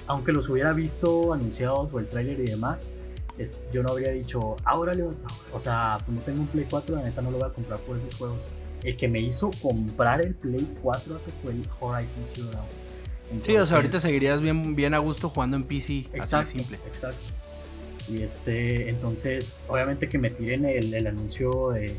[0.07, 2.91] aunque los hubiera visto anunciados o el tráiler y demás,
[3.71, 5.03] yo no habría dicho, ahora le
[5.51, 7.79] O sea, pues no tengo un Play 4, la neta no lo voy a comprar
[7.79, 8.49] por esos juegos.
[8.83, 13.41] El que me hizo comprar el Play 4 fue el Horizon Zero Dawn.
[13.41, 16.77] sí, o sea, ahorita seguirías bien, bien a gusto jugando en PC, exacto, así simple.
[16.87, 17.42] Exacto.
[18.09, 21.95] Y este, entonces, obviamente que me tiren el, el anuncio de,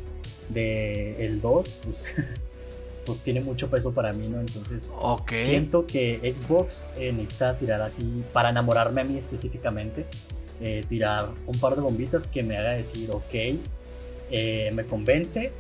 [0.51, 2.15] de, el 2, pues,
[3.07, 4.41] pues tiene mucho peso para mí, ¿no?
[4.41, 4.91] Entonces,
[5.33, 10.07] siento que Xbox eh, necesita tirar así, para enamorarme a mí específicamente,
[10.61, 13.59] eh, tirar un par de bombitas que me haga decir, ok,
[14.31, 15.53] eh, me convence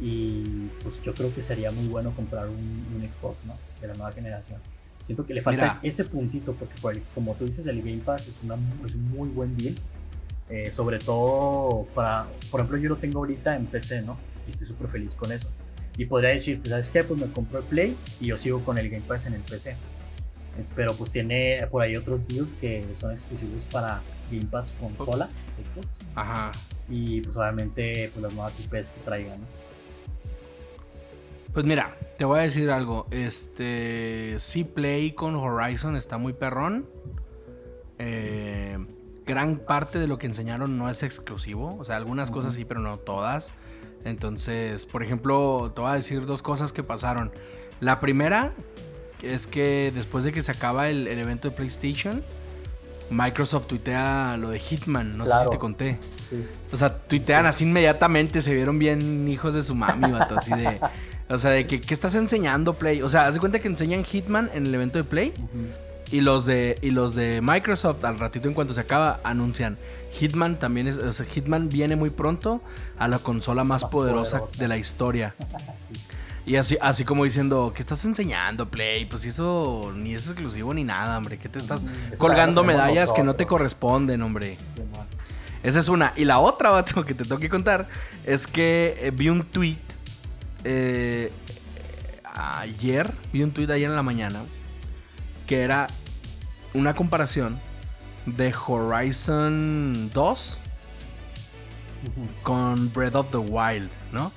[0.00, 0.42] y
[0.82, 3.56] pues yo creo que sería muy bueno comprar un, un Xbox, ¿no?
[3.80, 4.60] De la nueva generación.
[5.04, 8.56] Siento que le falta ese puntito, porque como tú dices, el Game Pass es, una,
[8.86, 9.74] es un muy buen deal.
[10.52, 14.18] Eh, sobre todo para, por ejemplo, yo lo tengo ahorita en PC, ¿no?
[14.46, 15.48] Y estoy súper feliz con eso.
[15.96, 17.02] Y podría decirte, ¿sabes qué?
[17.04, 19.70] Pues me compro el Play y yo sigo con el Game Pass en el PC.
[19.70, 19.76] Eh,
[20.76, 25.86] pero pues tiene por ahí otros deals que son exclusivos para Game Pass consola, Xbox.
[26.14, 26.52] Ajá.
[26.86, 29.46] Y pues obviamente pues las nuevas IPs que traigan, ¿no?
[31.54, 33.06] Pues mira, te voy a decir algo.
[33.10, 34.36] Este.
[34.38, 36.86] Sí, Play con Horizon está muy perrón.
[37.98, 38.76] Eh,
[39.26, 41.76] gran parte de lo que enseñaron no es exclusivo.
[41.78, 43.52] O sea, algunas cosas sí, pero no todas.
[44.04, 47.32] Entonces, por ejemplo, te voy a decir dos cosas que pasaron.
[47.80, 48.52] La primera
[49.22, 52.24] es que después de que se acaba el, evento de PlayStation,
[53.10, 55.98] Microsoft tuitea lo de Hitman, no sé si te conté.
[56.72, 60.80] O sea, tuitean así inmediatamente, se vieron bien hijos de su mami, vato, así de...
[61.28, 63.00] O sea, de que, ¿qué estás enseñando Play?
[63.00, 65.32] O sea, haz de cuenta que enseñan Hitman en el evento de Play.
[66.12, 69.78] Y los de, y los de Microsoft, al ratito en cuanto se acaba, anuncian
[70.12, 70.98] Hitman también es.
[70.98, 72.62] O sea, Hitman viene muy pronto
[72.98, 75.34] a la consola más, poderosa, de la historia.
[76.44, 79.04] Y así, así como diciendo, ¿qué estás enseñando, Play?
[79.04, 81.38] Pues eso ni es exclusivo ni nada, hombre.
[81.38, 81.84] ¿Qué te estás
[82.18, 84.58] colgando medallas que no te corresponden, hombre?
[85.62, 86.12] Esa es una.
[86.16, 87.88] Y la otra, vato, que te tengo que contar,
[88.26, 89.78] es que eh, vi un tweet
[90.64, 91.30] eh,
[92.34, 94.42] ayer, vi un tweet ayer en la mañana,
[95.46, 95.86] que era
[96.74, 97.58] una comparación
[98.26, 100.58] de Horizon 2
[102.42, 104.32] con Breath of the Wild, ¿no?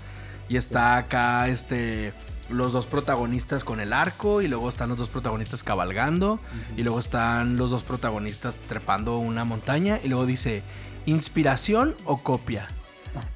[0.49, 2.13] Y está acá este
[2.49, 6.39] los dos protagonistas con el arco y luego están los dos protagonistas cabalgando
[6.77, 10.61] y luego están los dos protagonistas trepando una montaña y luego dice
[11.07, 12.67] inspiración o copia.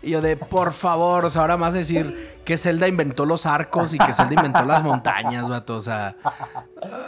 [0.02, 3.94] Y yo de, por favor, o sea, ahora más decir que Zelda inventó los arcos
[3.94, 5.76] y que Zelda inventó las montañas, vato.
[5.76, 6.16] O sea,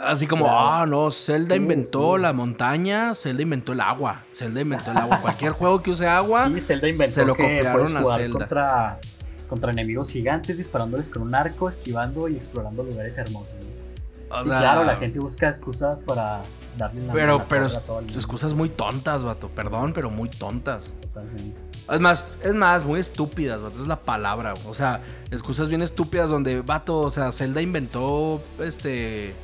[0.04, 4.24] así como, ah, no, Zelda inventó la montaña, Zelda inventó el agua.
[4.32, 5.20] Zelda inventó el agua.
[5.20, 8.38] Cualquier juego que use agua, se lo copiaron a Zelda.
[8.38, 9.00] Contra,
[9.48, 13.54] contra enemigos gigantes, disparándoles con un arco, esquivando y explorando lugares hermosos.
[13.60, 16.42] y claro, la gente busca excusas para
[16.76, 19.48] darle una Pero, pero, excusas muy tontas, vato.
[19.48, 20.94] Perdón, pero muy tontas.
[21.00, 21.71] Totalmente.
[21.92, 23.82] Es más, es más, muy estúpidas, vato.
[23.82, 24.54] Es la palabra.
[24.66, 29.30] O sea, excusas bien estúpidas donde, vato, o sea, Zelda inventó este.
[29.30, 29.34] Eh,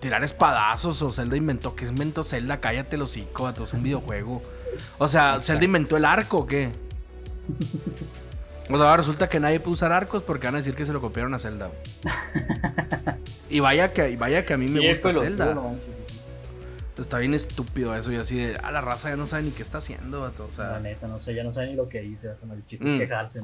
[0.00, 1.74] tirar espadazos o Zelda inventó.
[1.74, 2.60] ¿Qué inventó Zelda?
[2.60, 3.64] Cállate los hocico, vato.
[3.64, 4.40] Es un videojuego.
[4.98, 6.70] O sea, ¿Zelda inventó el arco o qué?
[8.68, 11.00] O sea, resulta que nadie puede usar arcos porque van a decir que se lo
[11.00, 11.70] copiaron a Zelda.
[13.50, 15.56] y vaya que, vaya que a mí me gusta Zelda.
[16.98, 19.62] Está bien estúpido eso y así de, a la raza ya no sabe ni qué
[19.62, 20.48] está haciendo, vato.
[20.50, 22.86] O sea, la neta, no sé, ya no sabe ni lo que dice, el chiste
[22.86, 22.98] es mm.
[22.98, 23.42] quejarse.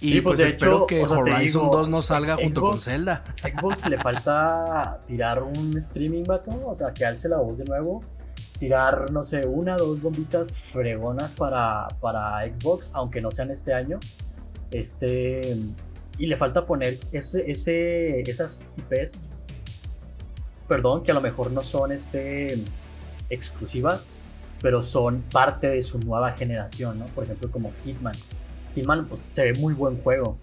[0.00, 3.24] Y pues, pues espero que Horizon 2 no salga junto con Zelda.
[3.42, 8.00] Xbox le falta tirar un streaming, vato, o sea, que alce la voz de nuevo.
[8.58, 13.72] Tirar, no sé, una o dos bombitas fregonas para, para Xbox, aunque no sean este
[13.72, 13.98] año.
[14.70, 15.56] Este.
[16.18, 19.18] Y le falta poner ese, ese, esas IPs
[20.68, 22.58] perdón, que a lo mejor no son este,
[23.30, 24.08] exclusivas,
[24.60, 27.06] pero son parte de su nueva generación, ¿no?
[27.06, 28.14] Por ejemplo, como Hitman.
[28.74, 30.38] Hitman, pues se ve muy buen juego.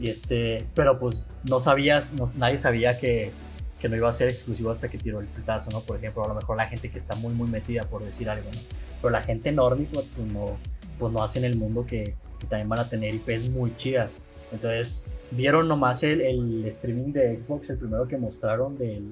[0.00, 3.30] Y este, pero pues no sabías, nadie sabía que,
[3.78, 5.80] que, no iba a ser exclusivo hasta que tiró el putazo, ¿no?
[5.80, 8.48] Por ejemplo, a lo mejor la gente que está muy, muy metida, por decir algo,
[8.52, 8.60] ¿no?
[9.00, 10.56] Pero la gente enorme, pues, pues no,
[10.98, 14.20] pues no hace en el mundo que, que también van a tener IPs muy chidas.
[14.54, 19.02] Entonces, vieron nomás el, el, streaming de Xbox, el primero que mostraron de,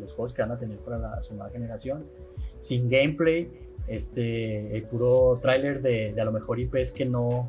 [0.00, 2.04] los juegos que van a tener para la, su nueva generación,
[2.60, 3.48] sin gameplay,
[3.86, 7.48] este, el puro tráiler de, de, a lo mejor IPs que no,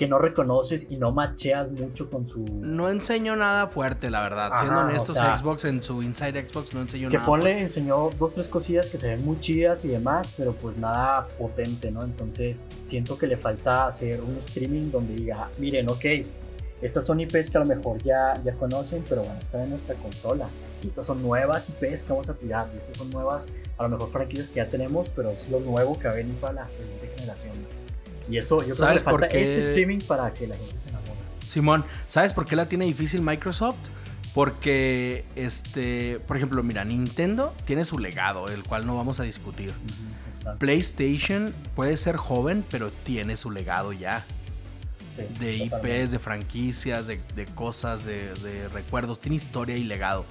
[0.00, 2.42] que no reconoces y no macheas mucho con su...
[2.42, 4.52] No enseñó nada fuerte, la verdad.
[4.56, 7.20] Siendo honestos, Xbox en su Inside Xbox no enseñó nada.
[7.20, 10.78] Que ponle, enseñó dos, tres cosillas que se ven muy chidas y demás, pero pues
[10.78, 12.02] nada potente, ¿no?
[12.02, 16.04] Entonces siento que le falta hacer un streaming donde diga, miren, ok,
[16.82, 19.94] estas son IPs que a lo mejor ya, ya conocen, pero a estar en nuestra
[19.96, 20.48] consola.
[20.82, 22.70] Y estas son nuevas IPs que vamos a tirar.
[22.74, 25.98] Y estas son nuevas, a lo mejor franquicias que ya tenemos, pero es lo nuevo
[25.98, 27.52] que va a venir para la siguiente generación.
[28.30, 31.10] Y eso, yo creo que falta ese streaming para que la gente se enamore.
[31.46, 33.78] Simón, ¿sabes por qué la tiene difícil Microsoft?
[34.32, 39.74] Porque, este, por ejemplo, mira, Nintendo tiene su legado, el cual no vamos a discutir.
[40.58, 44.24] PlayStation puede ser joven, pero tiene su legado ya
[45.38, 47.20] de IPs, de franquicias, de,
[47.54, 50.24] cosas, de, recuerdos, tiene historia y legado.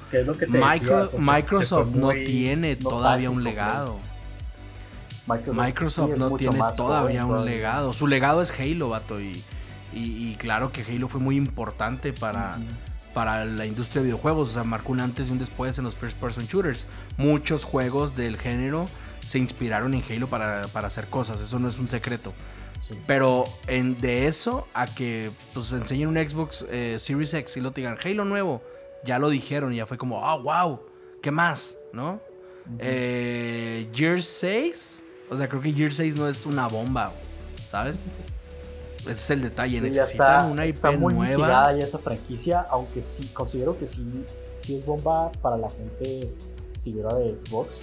[1.18, 3.98] Microsoft no tiene todavía un legado.
[5.28, 7.94] Microsoft, no tiene todavía un legado.
[7.94, 9.22] Su legado es Halo, vato.
[9.22, 9.44] Y,
[9.94, 12.58] y, claro que Halo fue muy importante para,
[13.14, 14.50] para la industria de videojuegos.
[14.50, 16.88] O sea, marcó un antes y un después en los first person shooters.
[17.18, 18.88] Muchos juegos del género
[19.26, 21.40] se inspiraron en Halo para, para hacer cosas.
[21.42, 22.34] Eso no es un secreto.
[23.06, 27.72] Pero en, de eso a que pues enseñen un Xbox eh, Series X y lo
[27.72, 28.62] digan Halo nuevo,
[29.04, 30.80] ya lo dijeron y ya fue como, oh, wow,
[31.22, 31.78] ¿qué más?
[31.94, 32.20] ¿No?
[32.78, 37.12] Eh, Gear 6, o sea, creo que Gear 6 no es una bomba,
[37.68, 38.02] ¿sabes?
[39.02, 41.74] Ese es el detalle, necesitan una IP está muy nueva.
[41.74, 44.24] ya esa franquicia, aunque sí, considero que sí,
[44.56, 46.32] sí es bomba para la gente
[46.78, 47.82] seguidora de Xbox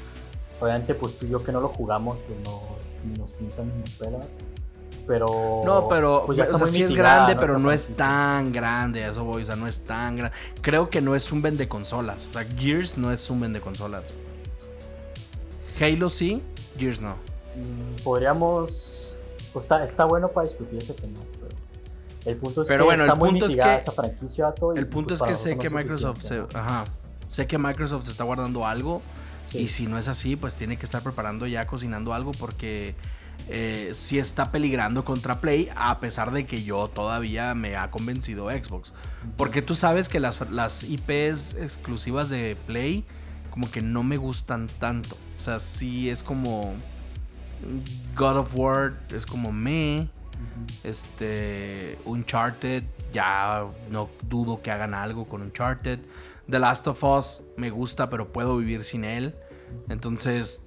[0.60, 2.62] Obviamente, pues tú y yo que no lo jugamos, pues no
[3.18, 4.22] nos pintan ni nos pelan.
[5.06, 5.62] Pero.
[5.64, 7.40] No, pero pues o sea, sí es grande, ¿no?
[7.40, 10.36] pero Esa no es tan grande, a eso voy, o sea, no es tan grande.
[10.62, 14.02] Creo que no es un vende consolas, o sea, Gears no es un vende consolas.
[15.80, 16.42] Halo sí,
[16.78, 17.10] Gears no.
[17.10, 19.18] Mm, Podríamos.
[19.52, 21.18] Pues está, está bueno para discutir ese tema.
[21.32, 21.48] Pero
[22.24, 24.78] el punto es Pero que bueno, está el muy punto es que- esa franquicia, y,
[24.78, 26.84] El punto pues, es que para sé que no Microsoft se, ajá,
[27.28, 29.02] sé que Microsoft se está guardando algo
[29.46, 29.58] Sí.
[29.58, 32.96] y si no es así, pues tiene que estar preparando ya cocinando algo porque
[33.48, 38.50] eh, sí está peligrando contra Play a pesar de que yo todavía me ha convencido
[38.50, 38.92] Xbox.
[39.36, 43.04] Porque tú sabes que las, las IPs exclusivas de Play
[43.50, 45.16] como que no me gustan tanto.
[45.38, 46.74] O sea, sí es como
[48.14, 50.08] God of War, es como me.
[50.84, 56.00] Este, Uncharted, ya no dudo que hagan algo con Uncharted.
[56.50, 59.34] The Last of Us me gusta, pero puedo vivir sin él.
[59.88, 60.62] Entonces,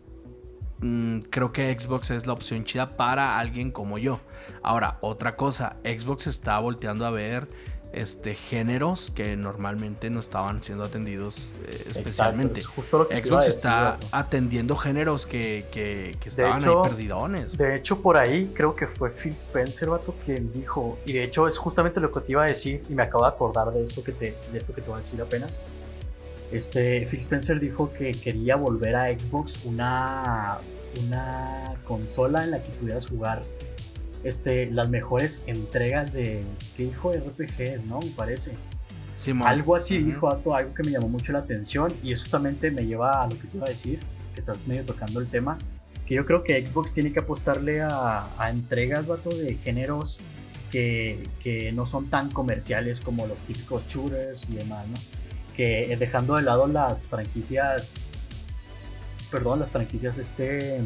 [0.82, 4.20] mm, creo que Xbox es la opción chida para alguien como yo.
[4.64, 7.48] Ahora, otra cosa, Xbox está volteando a ver
[7.92, 12.60] este, géneros que normalmente no estaban siendo atendidos eh, Exacto, especialmente.
[12.62, 17.58] es iba a Xbox decir, está atendiendo géneros que, que- que estaban hecho, ahí perdidones.
[17.58, 21.48] De hecho, por ahí creo que fue Phil Spencer, vato, quien dijo, y de hecho
[21.48, 24.04] es justamente lo que te iba a decir, y me acabo de acordar de eso
[24.04, 25.64] que te, de esto que te voy a decir apenas.
[26.52, 30.58] Este, Phil Spencer dijo que quería volver a Xbox una,
[31.06, 33.42] una consola en la que pudieras jugar
[34.24, 36.44] este, las mejores entregas de,
[36.76, 37.12] ¿qué dijo?
[37.12, 38.00] RPGs, ¿no?
[38.00, 38.54] Me parece.
[39.44, 40.06] Algo así Ujú.
[40.06, 43.28] dijo Ato, algo que me llamó mucho la atención y eso justamente me lleva a
[43.28, 44.00] lo que te iba a decir,
[44.34, 45.58] que estás medio tocando el tema,
[46.06, 50.22] que yo creo que Xbox tiene que apostarle a, a entregas, vato, de géneros
[50.72, 54.96] que, que no son tan comerciales como los típicos shooters y demás, ¿no?
[55.66, 57.94] Dejando de lado las franquicias,
[59.30, 60.82] perdón, las franquicias este,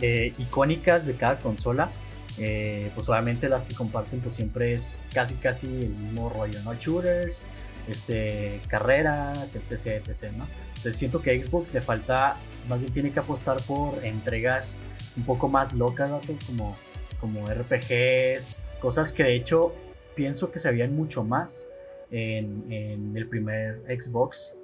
[0.00, 1.90] eh, icónicas de cada consola,
[2.38, 6.74] eh, pues obviamente las que comparten pues siempre es casi casi el mismo rollo, ¿no?
[6.74, 7.42] Shooters,
[7.88, 10.24] este, carreras, etc, etc.
[10.24, 12.36] Entonces siento que a Xbox le falta,
[12.68, 14.78] más bien tiene que apostar por entregas
[15.16, 16.10] un poco más locas,
[16.46, 16.74] como,
[17.20, 19.74] como RPGs, cosas que de hecho
[20.16, 21.68] pienso que se veían mucho más
[22.14, 24.56] en, el primer Xbox,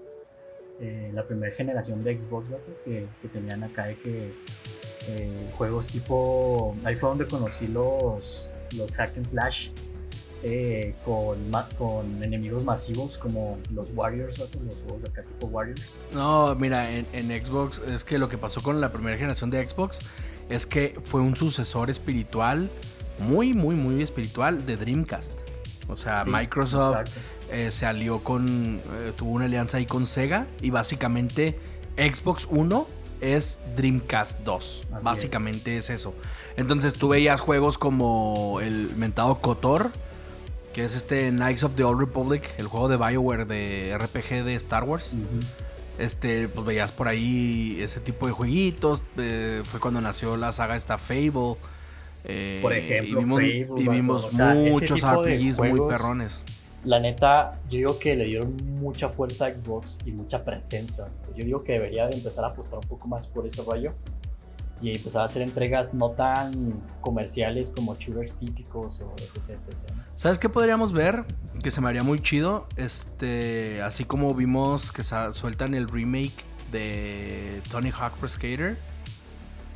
[0.80, 2.46] eh, la primera generación de Xbox,
[2.84, 4.32] que, tenían acá de que
[5.08, 6.76] eh, juegos tipo.
[6.84, 9.70] Ahí fue donde conocí los, los hack and slash
[10.42, 14.46] eh, con, con enemigos masivos como los Warriors, ¿no?
[14.64, 15.94] los juegos de acá tipo Warriors.
[16.12, 20.00] No, mira, en Xbox es que lo que pasó con la primera generación de Xbox
[20.48, 22.70] es que fue un sucesor espiritual,
[23.18, 25.49] muy, muy, muy espiritual de Dreamcast.
[25.90, 27.10] O sea, Sí, Microsoft
[27.50, 31.58] eh, se alió con, eh, tuvo una alianza ahí con Sega y básicamente
[31.96, 32.86] Xbox 1
[33.20, 34.82] es Dreamcast 2.
[34.92, 35.90] Así básicamente es.
[35.90, 36.14] eso.
[36.56, 39.90] Entonces tú veías juegos como el mentado KOTOR,
[40.72, 44.54] que es este Knights of the Old Republic, el juego de BioWare de RPG de
[44.54, 45.14] Star Wars.
[45.98, 49.04] Este, pues veías por ahí ese tipo de jueguitos.
[49.18, 51.56] eh, fue cuando nació la saga esta Fable.
[52.24, 55.88] Eh, Por ejemplo, y vimos, Fable, y vato, vimos o sea, ese muchos RPGs muy
[55.88, 56.42] perrones.
[56.84, 61.06] La neta, yo digo que le dieron mucha fuerza a Xbox y mucha presencia.
[61.36, 63.92] Yo digo que debería de empezar a apostar un poco más por ese rollo
[64.80, 69.58] y empezar a hacer entregas no tan comerciales como shooters típicos o etc.
[69.68, 69.92] etc..
[70.14, 71.24] ¿Sabes qué podríamos ver?
[71.62, 72.66] Que se me haría muy chido.
[72.76, 78.78] Este, así como vimos que sueltan el remake de Tony Hawk Pro Skater.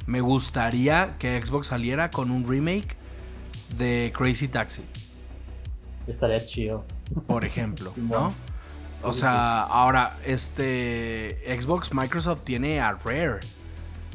[0.07, 2.96] Me gustaría que Xbox saliera con un remake
[3.78, 4.82] de Crazy Taxi,
[6.07, 6.84] Estaría chido.
[7.26, 7.90] por ejemplo.
[7.96, 8.30] ¿no?
[8.30, 8.36] Sí,
[9.02, 13.40] O sí, sea, ahora, este Xbox Microsoft tiene a Rare.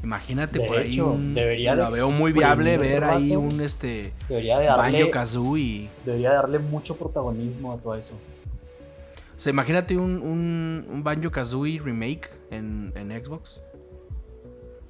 [0.03, 4.13] Imagínate De por ahí un, debería de la veo muy viable ver ahí un este
[4.29, 5.89] Debería de darle, Banjo Kazooie.
[6.05, 8.13] debería darle mucho protagonismo a todo eso.
[9.35, 13.59] O sea, imagínate un, un, un Banjo Kazooie remake en, en Xbox.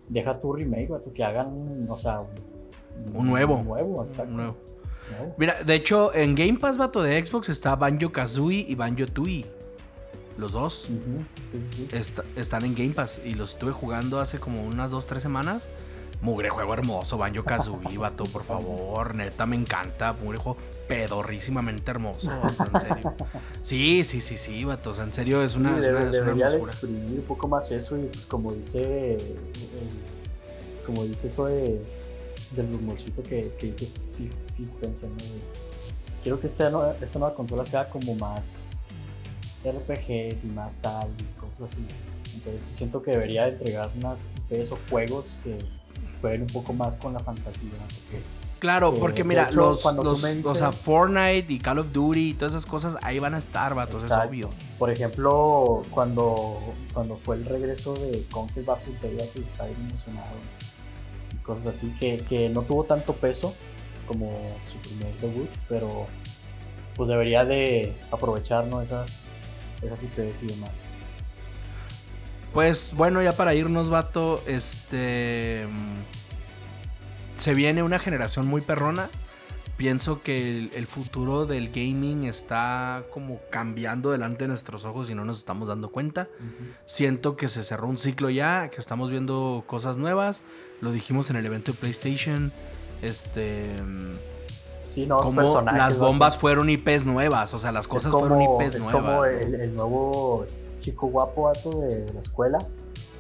[0.10, 2.18] Deja tu remake, vato, que hagan, o sea,
[3.14, 3.56] Un nuevo.
[3.58, 4.32] Un nuevo, exacto.
[4.32, 4.58] Un nuevo.
[5.18, 5.36] Nuevo.
[5.38, 9.46] Mira, de hecho, en Game Pass, vato, de Xbox está Banjo Kazooie y Banjo Tooie.
[10.38, 10.84] Los dos
[11.46, 11.88] Sí, sí, sí.
[11.92, 15.68] est- están en Game Pass y los estuve jugando hace como unas 2-3 semanas.
[16.22, 19.16] Mugre juego hermoso, Banjo Kazooie, vato, por favor.
[19.16, 20.12] Neta, me encanta.
[20.14, 20.58] Mugre juego
[20.88, 23.14] pedorrísimamente hermoso, vato, en serio.
[23.64, 24.90] Sí, sí, sí, sí, vato.
[24.90, 27.20] O sea, en serio es una, Sí, es debe- una, es una debería de exprimir
[27.20, 29.36] un poco más eso y pues como dice eh,
[30.86, 31.82] como dice eso de,
[32.56, 33.86] del rumorcito que, que
[34.66, 35.16] Spencer, ¿no?
[35.16, 35.40] De,
[36.24, 38.88] quiero que esta nueva, esta nueva consola sea como más
[39.64, 41.86] RPGs y más tal y cosas así
[42.34, 45.58] Entonces siento que debería entregar unas IPs o juegos que
[46.22, 47.70] jueguen un poco más con la fantasía.
[48.60, 53.18] Claro, porque mira, los, los, Fortnite y Call of Duty y todas esas cosas ahí
[53.18, 54.50] van a estar, vato, es obvio.
[54.78, 56.60] Por ejemplo, cuando,
[56.94, 60.32] cuando fue el regreso de Conquer Battle Day, estaba bien emocionado.
[61.34, 63.56] Y cosas así, que, que no tuvo tanto peso
[64.08, 64.30] como
[64.66, 66.06] su primer debut, pero
[66.96, 69.32] pues debería de aprovechar esas,
[69.82, 70.84] esas IPs y demás.
[72.54, 75.68] Pues bueno, ya para irnos, vato, este
[77.40, 79.10] se viene una generación muy perrona.
[79.78, 85.24] Pienso que el, futuro del gaming está como cambiando delante de nuestros ojos y no
[85.24, 86.28] nos estamos dando cuenta.
[86.86, 90.44] Siento que se cerró un ciclo ya, que estamos viendo cosas nuevas.
[90.82, 92.52] Lo dijimos en el evento de PlayStation.
[93.02, 93.70] Este.
[94.90, 98.84] Sí, no, como las bombas fueron IPs nuevas, o sea, las cosas fueron IPs es
[98.84, 99.02] nuevas.
[99.02, 100.46] como el, nuevo
[100.90, 102.58] chico guapo de la escuela,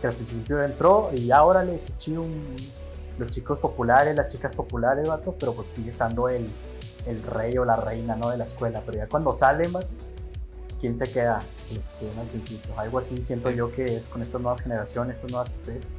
[0.01, 2.23] que al principio entró y ahora le chido
[3.17, 6.45] los chicos populares, las chicas populares, vato, pero pues sigue estando el,
[7.05, 8.29] el rey o la reina, ¿no?
[8.29, 8.81] De la escuela.
[8.85, 9.87] Pero ya cuando salen, vato,
[10.79, 11.41] ¿quién se queda?
[11.73, 12.71] Los al principio.
[12.77, 15.95] Algo así siento yo que es con estas nuevas generaciones, estas nuevas IPs,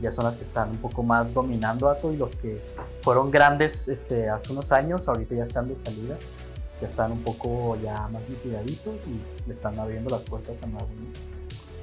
[0.00, 2.64] ya son las que están un poco más dominando, vato, y los que
[3.02, 6.16] fueron grandes este, hace unos años, ahorita ya están de salida,
[6.80, 10.88] ya están un poco ya más liquidaditos y le están abriendo las puertas a nuevos.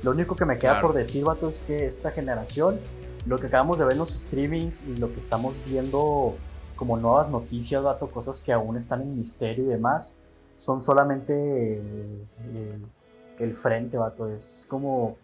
[0.04, 2.80] Lo único que me queda por decir, vato, es que esta generación
[3.26, 6.36] lo que acabamos de ver en los streamings y lo que estamos viendo
[6.76, 10.16] como nuevas noticias, dato, cosas que aún están en misterio y demás,
[10.56, 11.82] son solamente
[13.40, 14.30] el, frente, vato.
[14.30, 15.18] Es como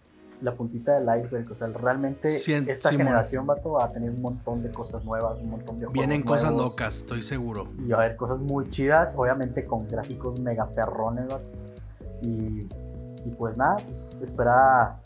[0.44, 1.50] la puntita del iceberg.
[1.50, 2.36] O sea, realmente
[2.70, 6.22] esta generación, vato, va a tener un montón de cosas nuevas, un montón de Vienen
[6.22, 7.68] cosas locas, estoy seguro.
[7.80, 11.46] Y va a haber cosas muy chidas, obviamente con gráficos mega perrones, vato.
[12.22, 12.68] Y,
[13.26, 15.00] y pues nada, pues espera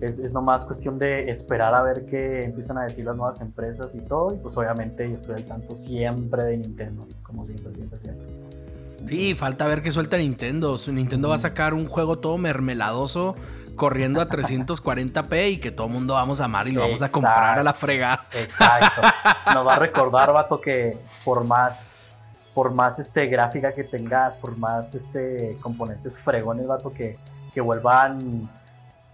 [0.00, 3.94] es, es, nomás cuestión de esperar a ver qué empiezan a decir las nuevas empresas
[3.94, 4.34] y todo.
[4.34, 8.26] Y pues obviamente yo estoy al tanto siempre de Nintendo, como siempre, siempre, siempre.
[9.06, 10.76] Sí, falta ver qué suelta Nintendo.
[10.88, 13.36] Nintendo va a sacar un juego todo mermeladoso
[13.76, 17.08] corriendo a 340p y que todo el mundo vamos a amar y lo vamos a
[17.08, 18.24] comprar a la fregada.
[18.32, 19.02] Exacto.
[19.54, 22.08] Nos va a recordar, vato, que por más
[22.54, 27.18] por más este gráfica que tengas, por más este componentes fregones, vato, que,
[27.54, 28.50] que vuelvan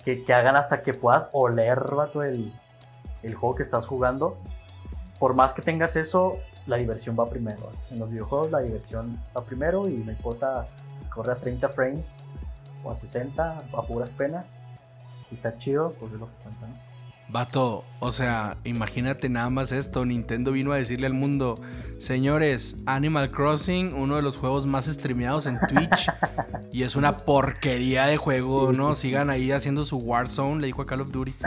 [0.05, 2.53] que, hagan hasta que puedas oler, vato, el,
[3.23, 4.37] el juego que estás jugando.
[5.19, 7.71] Por más que tengas eso, la diversión va primero.
[7.91, 10.67] En los videojuegos la diversión va primero y no importa
[11.01, 12.17] si corre a 30 frames
[12.89, 14.63] o a 60, a puras penas.
[15.25, 16.67] Si está chido, pues es lo que cuenta,
[17.31, 20.07] Vato, o sea, imagínate nada más esto.
[20.07, 21.61] Nintendo vino a decirle al mundo,
[21.99, 26.11] señores, Animal Crossing, uno de los juegos más streameados en Twitch,
[26.73, 28.95] y es una porquería de juego, ¿no?
[28.95, 31.35] Sigan ahí haciendo su Warzone, le dijo a Call of Duty.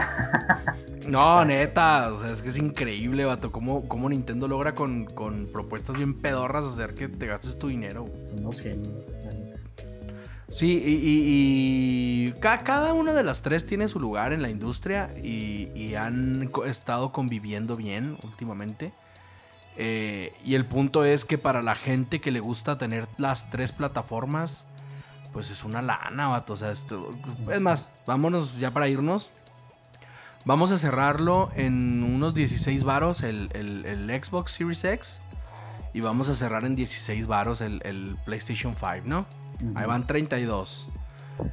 [1.07, 5.47] No, neta, o sea, es que es increíble, vato, cómo, cómo Nintendo logra con, con,
[5.51, 8.05] propuestas bien pedorras hacer que te gastes tu dinero.
[8.23, 8.93] Son unos genios.
[10.51, 16.49] Sí, y, cada una de las tres tiene su lugar en la industria y, han
[16.65, 18.91] estado conviviendo bien últimamente.
[19.77, 23.71] Eh, y el punto es que para la gente que le gusta tener las tres
[23.71, 24.65] plataformas,
[25.31, 26.53] pues es una lana, vato.
[26.53, 27.11] O sea, esto,
[27.51, 29.31] es más, vámonos ya para irnos.
[30.43, 33.49] Vamos a cerrarlo en unos 16 varos el,
[34.23, 35.21] Xbox Series X.
[35.93, 39.25] Y vamos a cerrar en 16 varos el, el PlayStation 5, ¿no?
[39.75, 40.87] Ahí van 32.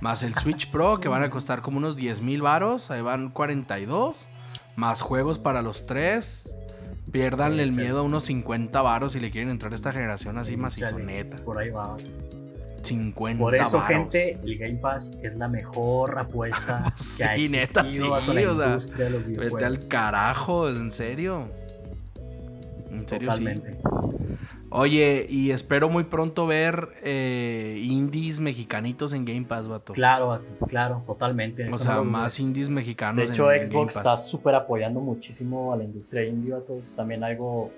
[0.01, 2.91] Más el Switch Pro, que van a costar como unos 10 mil varos.
[2.91, 4.29] Ahí van 42.
[4.77, 6.55] Más juegos para los tres.
[7.11, 10.57] Pierdanle el miedo a unos 50 varos si le quieren entrar a esta generación así
[10.57, 11.37] macizo, neta.
[11.39, 11.97] Por ahí va.
[12.83, 17.89] 50 Por eso, gente, el Game Pass es la mejor apuesta que ha existido neta,
[17.89, 18.01] sí,
[18.45, 21.49] o sea, Vete al carajo, en serio.
[22.91, 23.73] En serio, Totalmente.
[23.73, 23.89] Sí.
[24.71, 29.95] Oye, y espero muy pronto ver eh, indies mexicanitos en Game Pass, vato.
[29.95, 31.69] Claro, claro, totalmente.
[31.71, 33.17] O sea, más indies mexicanos.
[33.17, 36.77] De hecho, Xbox está súper apoyando muchísimo a la industria indie, vato.
[36.77, 37.71] Es también algo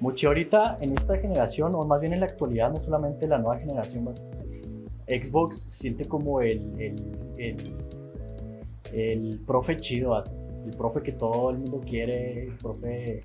[0.00, 3.58] mucho ahorita en esta generación, o más bien en la actualidad, no solamente la nueva
[3.58, 4.22] generación, vato.
[5.08, 6.62] Xbox se siente como el,
[7.38, 7.56] el,
[8.92, 10.30] el, profe chido, vato.
[10.66, 13.24] El profe que todo el mundo quiere, el profe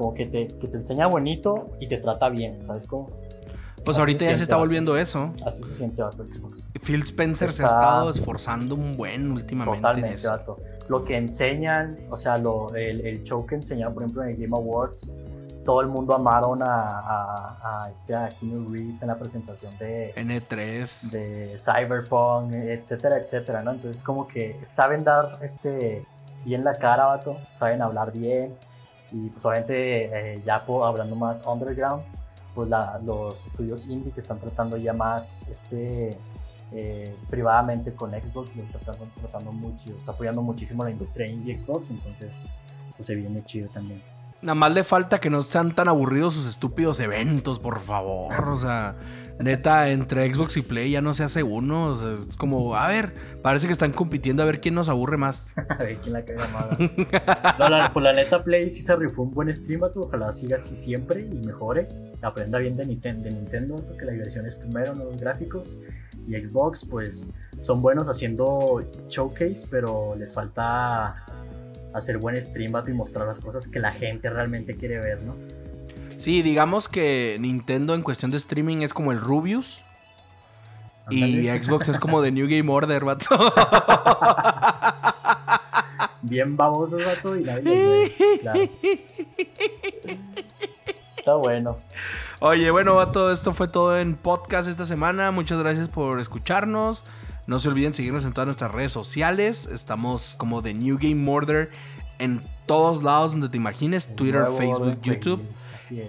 [0.00, 3.10] como que te, que te enseña bonito y te trata bien, ¿sabes cómo?
[3.84, 5.34] Pues ahorita ya se está volviendo eso.
[5.44, 6.66] Así se siente vato Xbox.
[6.82, 9.82] Phil Spencer se ha estado esforzando un buen últimamente.
[9.82, 14.22] Totalmente, en Lo que enseñan, o sea, lo, el, el, show que enseñaron, por ejemplo,
[14.22, 15.12] en el Game Awards,
[15.66, 20.14] todo el mundo amaron a, a, a este a Keanu Reeves en la presentación de
[20.14, 23.72] N3, de Cyberpunk, etcétera, etcétera, ¿no?
[23.72, 26.06] Entonces como que saben dar este
[26.46, 28.56] bien la cara, vato, saben hablar bien
[29.12, 32.02] y pues obviamente eh, ya hablando más underground,
[32.54, 36.16] pues la, los estudios indie que están tratando ya más este
[36.72, 41.90] eh, privadamente con Xbox, lo está tratando, mucho, está apoyando muchísimo la industria indie Xbox,
[41.90, 42.48] entonces
[42.96, 44.02] pues se viene chido también.
[44.42, 48.48] Nada más le falta que no sean tan aburridos sus estúpidos eventos, por favor.
[48.48, 48.94] O sea,
[49.42, 51.86] neta, entre Xbox y Play ya no se hace uno.
[51.86, 53.12] O sea, es como, a ver,
[53.42, 55.50] parece que están compitiendo a ver quién nos aburre más.
[55.68, 56.78] a ver quién la caga más.
[57.58, 60.74] no, la, pues la neta, Play sí se rifó un buen stream, ojalá siga así
[60.74, 61.88] siempre y mejore.
[62.22, 65.78] Aprenda bien de Nintendo, de Nintendo porque la diversión es primero, no los gráficos.
[66.26, 67.28] Y Xbox, pues
[67.60, 71.24] son buenos haciendo showcase, pero les falta
[71.92, 75.34] hacer buen stream, y mostrar las cosas que la gente realmente quiere ver, ¿no?
[76.20, 79.80] Sí, digamos que Nintendo en cuestión de streaming es como el Rubius.
[81.08, 83.26] Y Xbox es como de New Game Order, vato.
[86.22, 88.12] Bien baboso, vato, y nadie
[88.42, 88.60] claro.
[91.16, 91.78] Está bueno.
[92.40, 95.30] Oye, bueno, vato, esto fue todo en podcast esta semana.
[95.30, 97.02] Muchas gracias por escucharnos.
[97.46, 99.70] No se olviden seguirnos en todas nuestras redes sociales.
[99.72, 101.70] Estamos como de New Game Order
[102.18, 105.42] en todos lados donde te imagines: Twitter, Facebook, YouTube.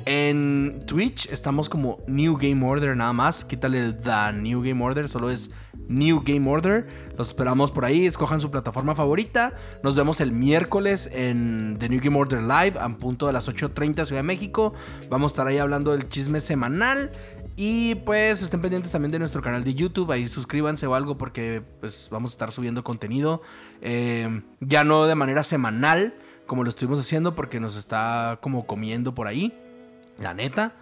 [0.06, 3.46] En Twitch estamos como New Game Order nada más.
[3.46, 5.52] Quítale el The New Game Order, solo es
[5.88, 6.88] New Game Order.
[7.18, 8.06] Los esperamos por ahí.
[8.06, 9.54] Escojan su plataforma favorita.
[9.84, 14.06] Nos vemos el miércoles en The New Game Order Live a punto de las 8:30
[14.06, 14.74] Ciudad de México.
[15.10, 17.12] Vamos a estar ahí hablando del chisme semanal.
[17.58, 21.62] Y pues estén pendientes también de nuestro canal de YouTube, ahí suscríbanse o algo porque
[21.82, 23.42] pues vamos a estar subiendo contenido.
[23.82, 26.16] Eh, ya no de manera semanal
[26.46, 29.54] como lo estuvimos haciendo porque nos está como comiendo por ahí,
[30.18, 30.74] la neta.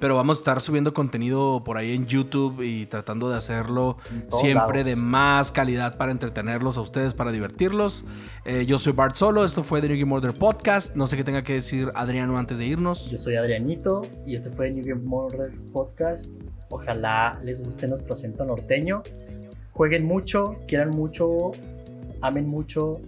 [0.00, 3.96] Pero vamos a estar subiendo contenido por ahí en YouTube y tratando de hacerlo
[4.30, 8.04] siempre de más calidad para entretenerlos a ustedes, para divertirlos.
[8.44, 10.94] Eh, yo soy Bart Solo, esto fue The New Game Order Podcast.
[10.94, 13.10] No sé qué tenga que decir Adriano antes de irnos.
[13.10, 16.30] Yo soy Adrianito y este fue The New Game Order Podcast.
[16.70, 19.02] Ojalá les guste nuestro acento norteño.
[19.72, 21.50] Jueguen mucho, quieran mucho,
[22.20, 23.00] amen mucho.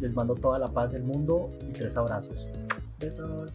[0.00, 2.48] Les mando toda la paz del mundo y tres abrazos.
[2.98, 3.50] Besos.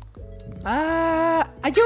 [0.63, 1.81] Ah, ayú.